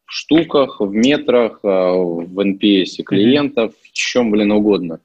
[0.06, 5.00] в штуках, в метрах, а, в NPS клиентов, в чем, блин, угодно.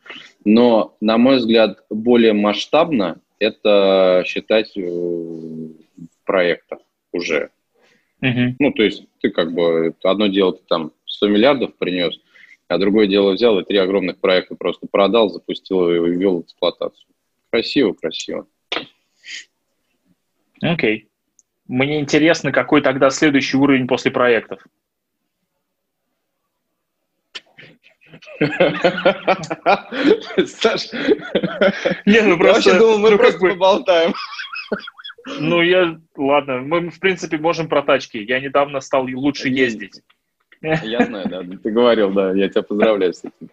[0.45, 6.79] Но, на мой взгляд, более масштабно это считать э, в проектах
[7.13, 7.51] уже.
[8.23, 8.55] Uh-huh.
[8.59, 12.19] Ну, то есть ты как бы, одно дело ты там 100 миллиардов принес,
[12.69, 17.07] а другое дело взял и три огромных проекта просто продал, запустил и ввел в эксплуатацию.
[17.51, 18.47] Красиво, красиво.
[20.63, 21.03] Окей.
[21.03, 21.07] Okay.
[21.69, 24.65] Мне интересно, какой тогда следующий уровень после проектов.
[30.47, 30.93] Саш,
[32.07, 32.71] не, ну просто...
[32.71, 34.15] Я думал, мы ну, просто поболтаем.
[35.27, 36.01] Ну, я...
[36.17, 38.19] Ладно, мы, в принципе, можем про тачки.
[38.19, 40.03] Я недавно стал лучше ездить.
[40.63, 43.51] Я знаю, да, ты говорил, да, я тебя поздравляю с этим.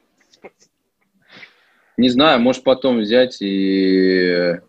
[1.98, 4.60] Не знаю, может потом взять и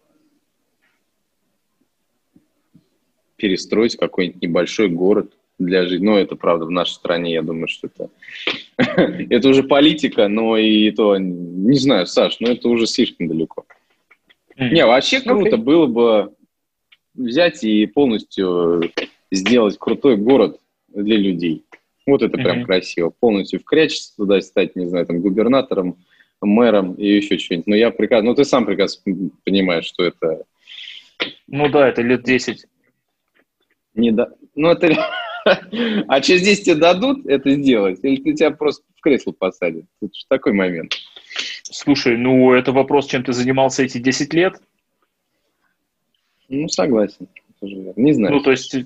[3.36, 6.05] перестроить какой-нибудь небольшой город для жизни.
[6.05, 8.11] Ну, это правда в нашей стране, я думаю, что это
[9.30, 13.64] это уже политика, но и то, не знаю, Саш, но это уже слишком далеко.
[14.57, 16.34] Не, вообще круто было бы
[17.14, 18.90] взять и полностью
[19.30, 20.58] сделать крутой город
[20.88, 21.64] для людей.
[22.06, 23.10] Вот это прям красиво.
[23.10, 26.04] Полностью вкрячиться туда, стать, не знаю, там, губернатором,
[26.40, 27.66] мэром и еще что-нибудь.
[27.66, 30.44] Но я прекрасно, ну ты сам прекрасно понимаешь, что это...
[31.46, 32.66] Ну да, это лет 10.
[33.94, 34.28] Не да...
[34.54, 34.94] Ну это
[36.08, 38.00] А через 10 тебе дадут это сделать?
[38.02, 39.84] Или ты тебя просто в кресло посадят?
[40.00, 40.94] Это же такой момент.
[41.62, 44.60] Слушай, ну это вопрос, чем ты занимался эти 10 лет?
[46.62, 47.28] Ну, согласен.
[47.61, 48.34] Не знаю.
[48.34, 48.76] Ну, то есть,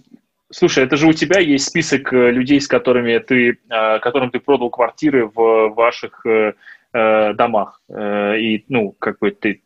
[0.50, 4.40] слушай, это же у тебя есть список э, людей, с которыми ты, э, которым ты
[4.40, 6.54] продал квартиры в ваших э,
[6.92, 7.82] домах.
[7.90, 9.60] И, ну, как бы ты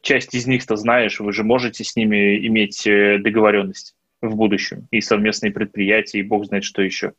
[0.00, 5.50] часть из них-то знаешь, вы же можете с ними иметь договоренность в будущем, и совместные
[5.50, 7.14] предприятия, и бог знает что еще.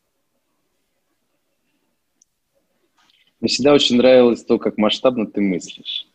[3.39, 6.07] Мне всегда очень нравилось то, как масштабно ты мыслишь.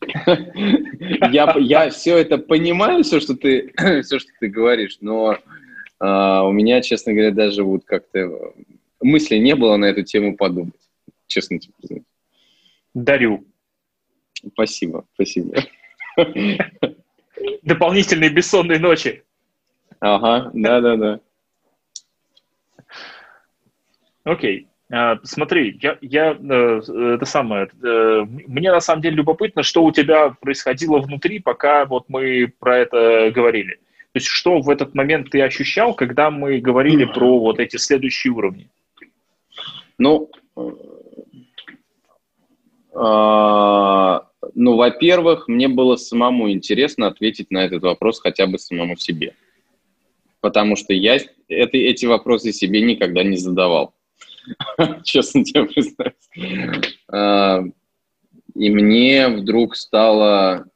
[1.33, 3.73] я, я все это понимаю, все, что ты,
[4.03, 5.39] все, что ты говоришь, но
[5.99, 8.53] а, у меня, честно говоря, даже вот как-то
[9.01, 10.75] мысли не было на эту тему подумать.
[11.27, 12.05] Честно тебе признаюсь.
[12.93, 13.45] Дарю.
[14.53, 15.55] Спасибо, спасибо.
[17.63, 19.25] Дополнительные бессонные ночи.
[20.01, 21.21] Ага, да-да-да.
[24.25, 24.69] Окей.
[24.93, 26.81] А, смотри, я, я э,
[27.15, 32.05] это самое, э, мне на самом деле любопытно, что у тебя происходило внутри, пока вот
[32.09, 33.77] мы про это говорили.
[34.13, 38.33] То есть что в этот момент ты ощущал, когда мы говорили про вот эти следующие
[38.33, 38.69] уровни?
[39.99, 40.31] Ну,
[42.95, 44.21] э,
[44.55, 49.35] ну, во-первых, мне было самому интересно ответить на этот вопрос хотя бы самому себе.
[50.41, 51.17] Потому что я
[51.49, 53.95] это, эти вопросы себе никогда не задавал.
[55.05, 56.99] Честно тебе признаюсь.
[57.09, 57.63] А,
[58.55, 60.67] и мне вдруг стало...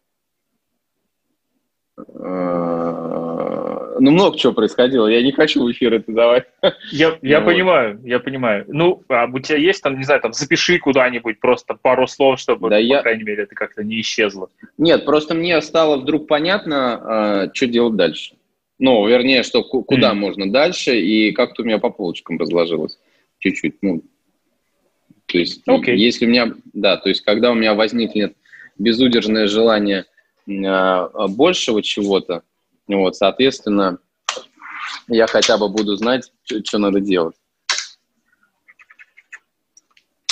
[1.97, 5.09] А, ну, много чего происходило.
[5.09, 6.47] Я не хочу в эфир это давать.
[6.93, 8.65] Я, я ну, понимаю, я понимаю.
[8.69, 12.71] Ну, а у тебя есть там, не знаю, там запиши куда-нибудь просто пару слов, чтобы,
[12.71, 13.03] да по я...
[13.03, 14.49] крайней мере, это как-то не исчезло.
[14.77, 18.35] Нет, просто мне стало вдруг понятно, а, что делать дальше.
[18.79, 20.15] Ну, вернее, что куда mm.
[20.15, 22.97] можно дальше, и как-то у меня по полочкам разложилось
[23.39, 24.03] чуть-чуть, ну,
[25.27, 25.95] то есть, okay.
[25.95, 28.35] если у меня, да, то есть, когда у меня возникнет
[28.79, 30.07] безудержное желание
[30.47, 32.43] э, большего чего-то,
[32.87, 33.99] вот, соответственно,
[35.07, 37.37] я хотя бы буду знать, что надо делать.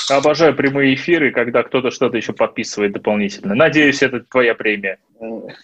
[0.08, 3.54] Обожаю прямые эфиры, когда кто-то что-то еще подписывает дополнительно.
[3.54, 4.98] Надеюсь, это твоя премия.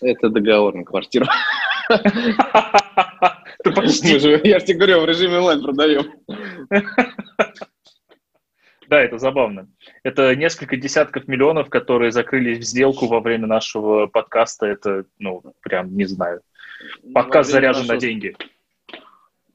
[0.01, 1.26] Это договор на квартиру.
[3.64, 6.12] Я же тебе говорю, в режиме онлайн продаем.
[8.88, 9.68] Да, это забавно.
[10.03, 14.66] Это несколько десятков миллионов, которые закрылись в сделку во время нашего подкаста.
[14.66, 16.43] Это, ну, прям не знаю.
[17.14, 17.95] Подкаст заряжен нашего...
[17.95, 18.36] на деньги.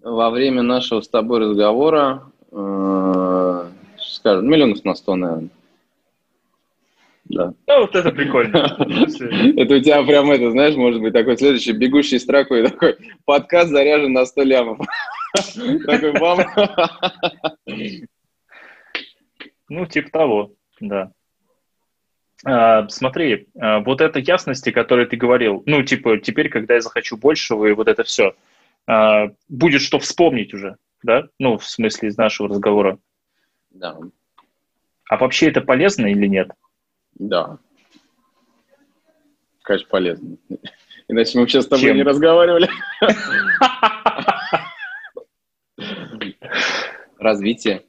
[0.02, 3.70] Во время нашего с тобой разговора, э,
[4.00, 5.50] скажем, миллионов на сто, наверное.
[7.30, 7.54] Да.
[7.68, 8.58] Ну, вот это прикольно.
[9.58, 14.14] Это у тебя прям это, знаешь, может быть, такой следующий бегущий строкой такой подкаст заряжен
[14.14, 14.80] на 100 лямов.
[15.86, 16.40] Такой бам.
[19.70, 21.12] Ну, типа того, да.
[22.46, 26.82] А, смотри, а, вот эта ясности, о которой ты говорил, ну, типа, теперь, когда я
[26.82, 28.34] захочу большего, и вот это все,
[28.86, 31.28] а, будет что вспомнить уже, да?
[31.38, 32.98] Ну, в смысле, из нашего разговора.
[33.72, 33.98] Да.
[35.10, 36.52] А вообще это полезно или нет?
[37.20, 37.58] Да.
[39.64, 40.38] Конечно, полезно.
[41.08, 41.98] Иначе мы сейчас с тобой Чем?
[41.98, 42.70] не разговаривали.
[47.18, 47.84] Развитие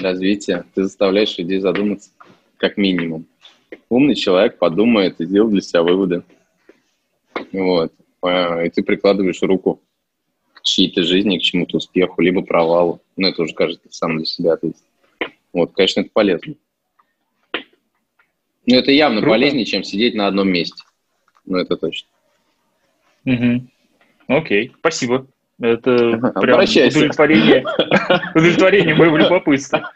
[0.00, 2.10] развития, ты заставляешь людей задуматься,
[2.56, 3.26] как минимум.
[3.88, 6.22] Умный человек подумает и сделает для себя выводы.
[7.52, 7.92] Вот.
[8.22, 9.80] А, и ты прикладываешь руку
[10.52, 13.00] к чьей-то жизни, к чему-то успеху, либо провалу.
[13.16, 14.82] Ну, это уже кажется сам для себя ответить.
[15.52, 16.54] Вот, конечно, это полезно.
[18.66, 19.36] Но это явно Круто.
[19.36, 20.82] полезнее, чем сидеть на одном месте.
[21.46, 22.08] Ну, это точно.
[23.24, 23.66] Угу.
[24.28, 25.26] Окей, спасибо.
[25.60, 27.64] Это прям удовлетворение,
[28.34, 29.92] удовлетворение моего любопытства.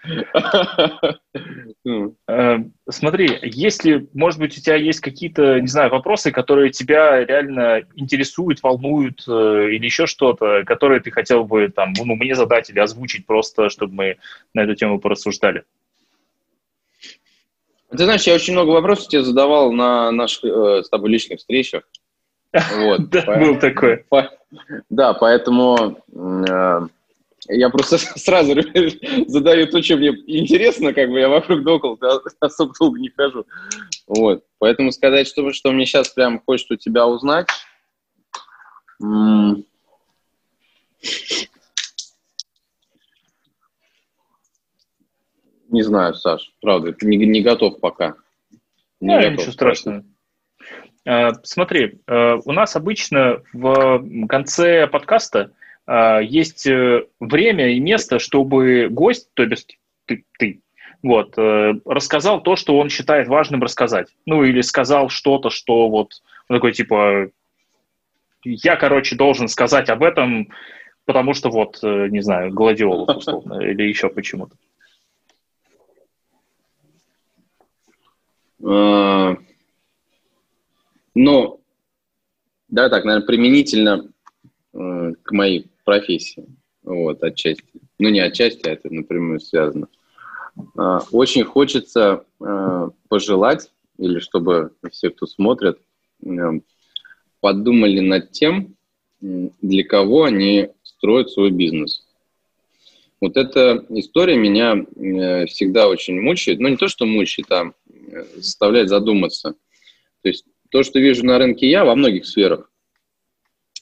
[2.29, 2.59] Э,
[2.91, 8.62] смотри, если, может быть, у тебя есть какие-то, не знаю, вопросы, которые тебя реально интересуют,
[8.62, 13.25] волнуют э, или еще что-то, которые ты хотел бы там, ну, мне задать или озвучить
[13.25, 14.17] просто, чтобы мы
[14.53, 15.65] на эту тему порассуждали?
[17.97, 21.85] Ты знаешь, я очень много вопросов тебе задавал на наших э, с тобой личных встречах.
[22.53, 24.05] Вот, да, по, был такой.
[24.09, 24.31] По,
[24.91, 26.81] да, поэтому э,
[27.49, 28.55] я просто сразу
[29.27, 31.99] задаю то, что мне интересно, как бы я вокруг да около
[32.41, 33.47] особо долго не хожу.
[34.07, 37.49] Вот, поэтому сказать, что, что мне сейчас прям хочет у тебя узнать,
[45.75, 48.14] не знаю, Саш, правда, не, не готов пока.
[49.01, 50.05] Не да, готов, ничего страшного.
[51.05, 55.51] Э, смотри, э, у нас обычно в конце подкаста
[55.87, 56.66] э, есть
[57.20, 60.61] время и место, чтобы гость, то есть ты, ты
[61.03, 64.09] вот, рассказал то, что он считает важным рассказать.
[64.25, 67.29] Ну, или сказал что-то, что вот он такой, типа,
[68.43, 70.49] я, короче, должен сказать об этом,
[71.05, 74.57] потому что вот, не знаю, гладиолус, условно, или еще почему-то.
[81.15, 81.61] Но,
[82.69, 84.11] да, так, наверное, применительно
[84.73, 86.47] э, к моей профессии,
[86.83, 87.65] вот, отчасти.
[87.99, 89.87] Ну, не отчасти, а это напрямую связано.
[90.77, 95.79] Э, очень хочется э, пожелать, или чтобы все, кто смотрит,
[96.25, 96.29] э,
[97.41, 98.75] подумали над тем,
[99.21, 102.05] для кого они строят свой бизнес.
[103.21, 106.59] Вот эта история меня э, всегда очень мучает.
[106.61, 107.73] Ну, не то, что мучает, а
[108.37, 109.55] заставляет задуматься.
[110.23, 112.71] То есть то, что вижу на рынке я во многих сферах,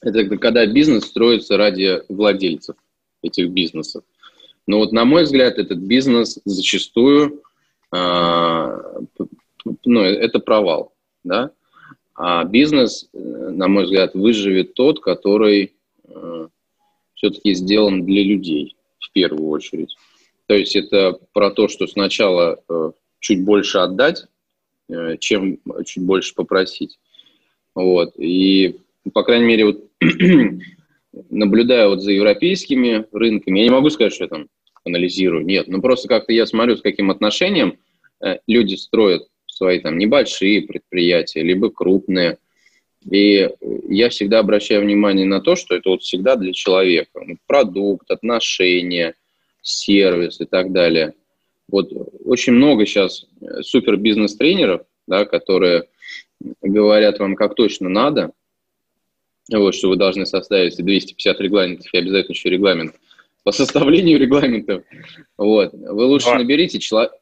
[0.01, 2.75] это когда бизнес строится ради владельцев
[3.21, 4.03] этих бизнесов.
[4.67, 7.41] Но вот на мой взгляд, этот бизнес зачастую,
[7.93, 8.79] э,
[9.85, 11.51] ну, это провал, да.
[12.15, 15.73] А бизнес, э, на мой взгляд, выживет тот, который
[16.07, 16.47] э,
[17.15, 19.95] все-таки сделан для людей в первую очередь.
[20.45, 22.91] То есть это про то, что сначала э,
[23.23, 24.25] чуть больше отдать,
[24.89, 26.99] э, чем чуть больше попросить.
[27.73, 28.13] Вот.
[28.19, 28.75] И,
[29.13, 29.89] по крайней мере, вот
[31.29, 34.47] наблюдая вот за европейскими рынками, я не могу сказать, что я там
[34.83, 37.79] анализирую, нет, но просто как-то я смотрю, с каким отношением
[38.21, 42.37] э, люди строят свои там небольшие предприятия, либо крупные.
[43.09, 43.49] И
[43.87, 47.21] я всегда обращаю внимание на то, что это вот всегда для человека.
[47.47, 49.15] Продукт, отношения,
[49.61, 51.13] сервис и так далее.
[51.69, 51.89] Вот
[52.25, 55.89] очень много сейчас э, супер бизнес-тренеров, да, которые
[56.61, 58.31] говорят вам, как точно надо,
[59.51, 62.95] вот, что вы должны составить 250 регламентов и обязательно еще регламент
[63.43, 64.83] по составлению регламентов.
[65.37, 65.73] Вот.
[65.73, 66.37] Вы лучше Два.
[66.37, 67.15] наберите человека...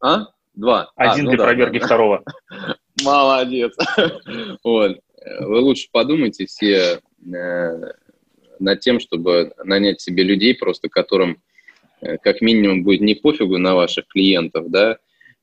[0.00, 0.26] А?
[0.54, 0.92] Два.
[0.96, 1.86] Один а, ну для да, проверки да.
[1.86, 2.24] второго.
[3.02, 3.74] Молодец.
[4.64, 4.98] Вот.
[5.40, 7.00] Вы лучше подумайте все
[7.32, 7.92] э,
[8.58, 11.40] над тем, чтобы нанять себе людей, просто которым
[12.22, 14.98] как минимум будет не пофигу на ваших клиентов, да,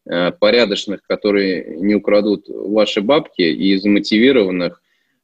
[0.05, 4.82] э, порядочных, которые не украдут ваши бабки, и замотивированных,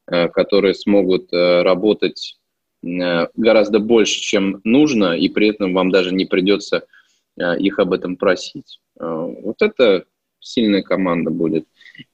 [0.07, 2.37] э, которые смогут э, работать
[2.83, 6.85] э, гораздо больше, чем нужно, и при этом вам даже не придется
[7.37, 8.79] э, их об этом просить.
[8.99, 10.05] Э, вот это
[10.39, 11.65] сильная команда будет.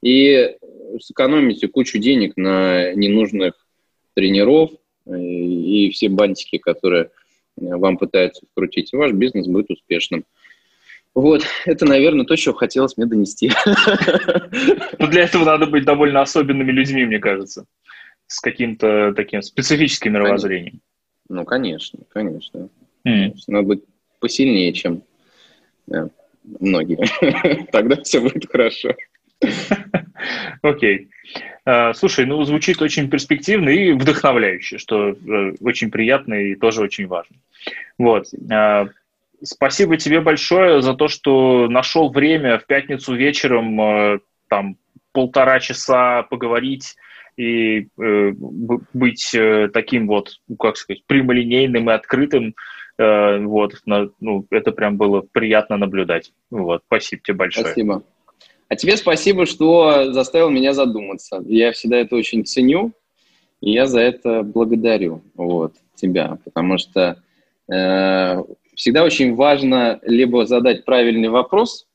[0.01, 0.55] И
[0.99, 3.53] сэкономите кучу денег на ненужных
[4.13, 4.72] тренеров
[5.05, 7.09] э, и все бантики, которые э,
[7.62, 10.26] вам пытаются вкрутить, и ваш бизнес будет успешным.
[11.14, 13.51] Вот, это, наверное, то, что хотелось мне донести.
[14.99, 17.66] Но для этого надо быть довольно особенными людьми, мне кажется,
[18.28, 20.80] с каким-то таким специфическим мировоззрением.
[21.28, 22.70] Ну, конечно, конечно.
[23.07, 23.34] Mm.
[23.47, 23.84] Надо быть
[24.20, 25.03] посильнее, чем
[25.88, 26.09] да,
[26.43, 26.99] многие.
[27.72, 28.95] Тогда все будет хорошо.
[30.61, 31.09] Окей.
[31.63, 37.07] А, слушай, ну звучит очень перспективно и вдохновляюще, что э, очень приятно и тоже очень
[37.07, 37.35] важно.
[37.97, 38.27] Вот.
[38.51, 38.87] А,
[39.43, 44.19] спасибо тебе большое за то, что нашел время в пятницу вечером э,
[44.49, 44.77] там
[45.11, 46.95] полтора часа поговорить
[47.37, 48.31] и э,
[48.93, 49.35] быть
[49.73, 52.55] таким вот, ну, как сказать, прямолинейным и открытым.
[52.97, 56.33] Вот, ну, это прям было приятно наблюдать.
[56.51, 57.65] Вот, спасибо тебе большое.
[57.65, 58.03] Спасибо.
[58.72, 61.43] А тебе спасибо, что заставил меня задуматься.
[61.45, 62.93] Я всегда это очень ценю,
[63.59, 67.22] и я за это благодарю вот, тебя, потому что
[67.69, 68.43] э,
[68.74, 71.86] всегда очень важно либо задать правильный вопрос,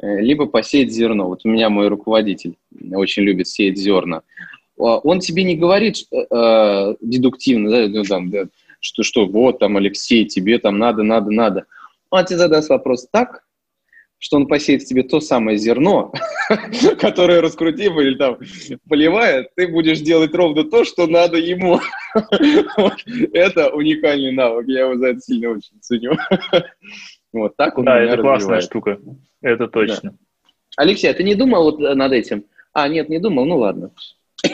[0.00, 1.26] э, либо посеять зерно.
[1.26, 2.54] Вот у меня мой руководитель
[2.92, 4.22] очень любит сеять зерна.
[4.78, 8.44] А он тебе не говорит э, дедуктивно, да, ну, там, да,
[8.80, 11.66] что, что вот там, Алексей, тебе там надо, надо, надо.
[12.08, 13.44] Он тебе задаст вопрос так,
[14.24, 16.10] что он посеет в тебе то самое зерно,
[16.98, 18.38] которое раскрутив или там
[18.88, 21.78] поливает, ты будешь делать ровно то, что надо ему.
[23.34, 26.12] Это уникальный навык, я его за это сильно очень ценю.
[27.34, 28.98] Вот так он Да, это классная штука,
[29.42, 30.16] это точно.
[30.76, 32.44] Алексей, а ты не думал вот над этим?
[32.72, 33.90] А, нет, не думал, ну ладно.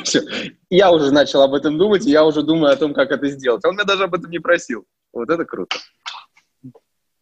[0.03, 0.23] Все.
[0.71, 3.64] Я уже начал об этом думать, и я уже думаю о том, как это сделать.
[3.66, 4.87] Он меня даже об этом не просил.
[5.12, 5.77] Вот это круто.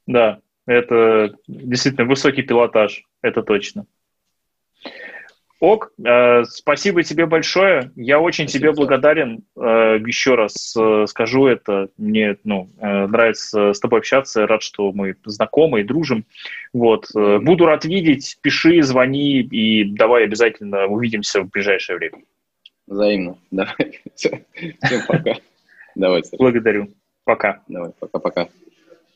[0.06, 0.38] Да,
[0.68, 3.86] это действительно высокий пилотаж, это точно.
[5.60, 7.90] Ок, э, спасибо тебе большое.
[7.96, 8.68] Я очень спасибо.
[8.68, 9.42] тебе благодарен.
[9.56, 11.88] Э, еще раз э, скажу это.
[11.96, 14.46] Мне ну, э, нравится с тобой общаться.
[14.46, 16.26] Рад, что мы знакомы и дружим.
[16.72, 17.08] Вот.
[17.16, 18.38] Э, буду рад видеть.
[18.40, 22.18] Пиши, звони и давай обязательно увидимся в ближайшее время.
[22.86, 23.38] Взаимно.
[23.50, 24.00] Давай.
[24.14, 24.44] Всем
[25.08, 25.34] пока.
[25.96, 26.22] Давай.
[26.38, 26.88] Благодарю.
[27.24, 27.62] Пока.
[27.66, 28.48] Давай, пока-пока.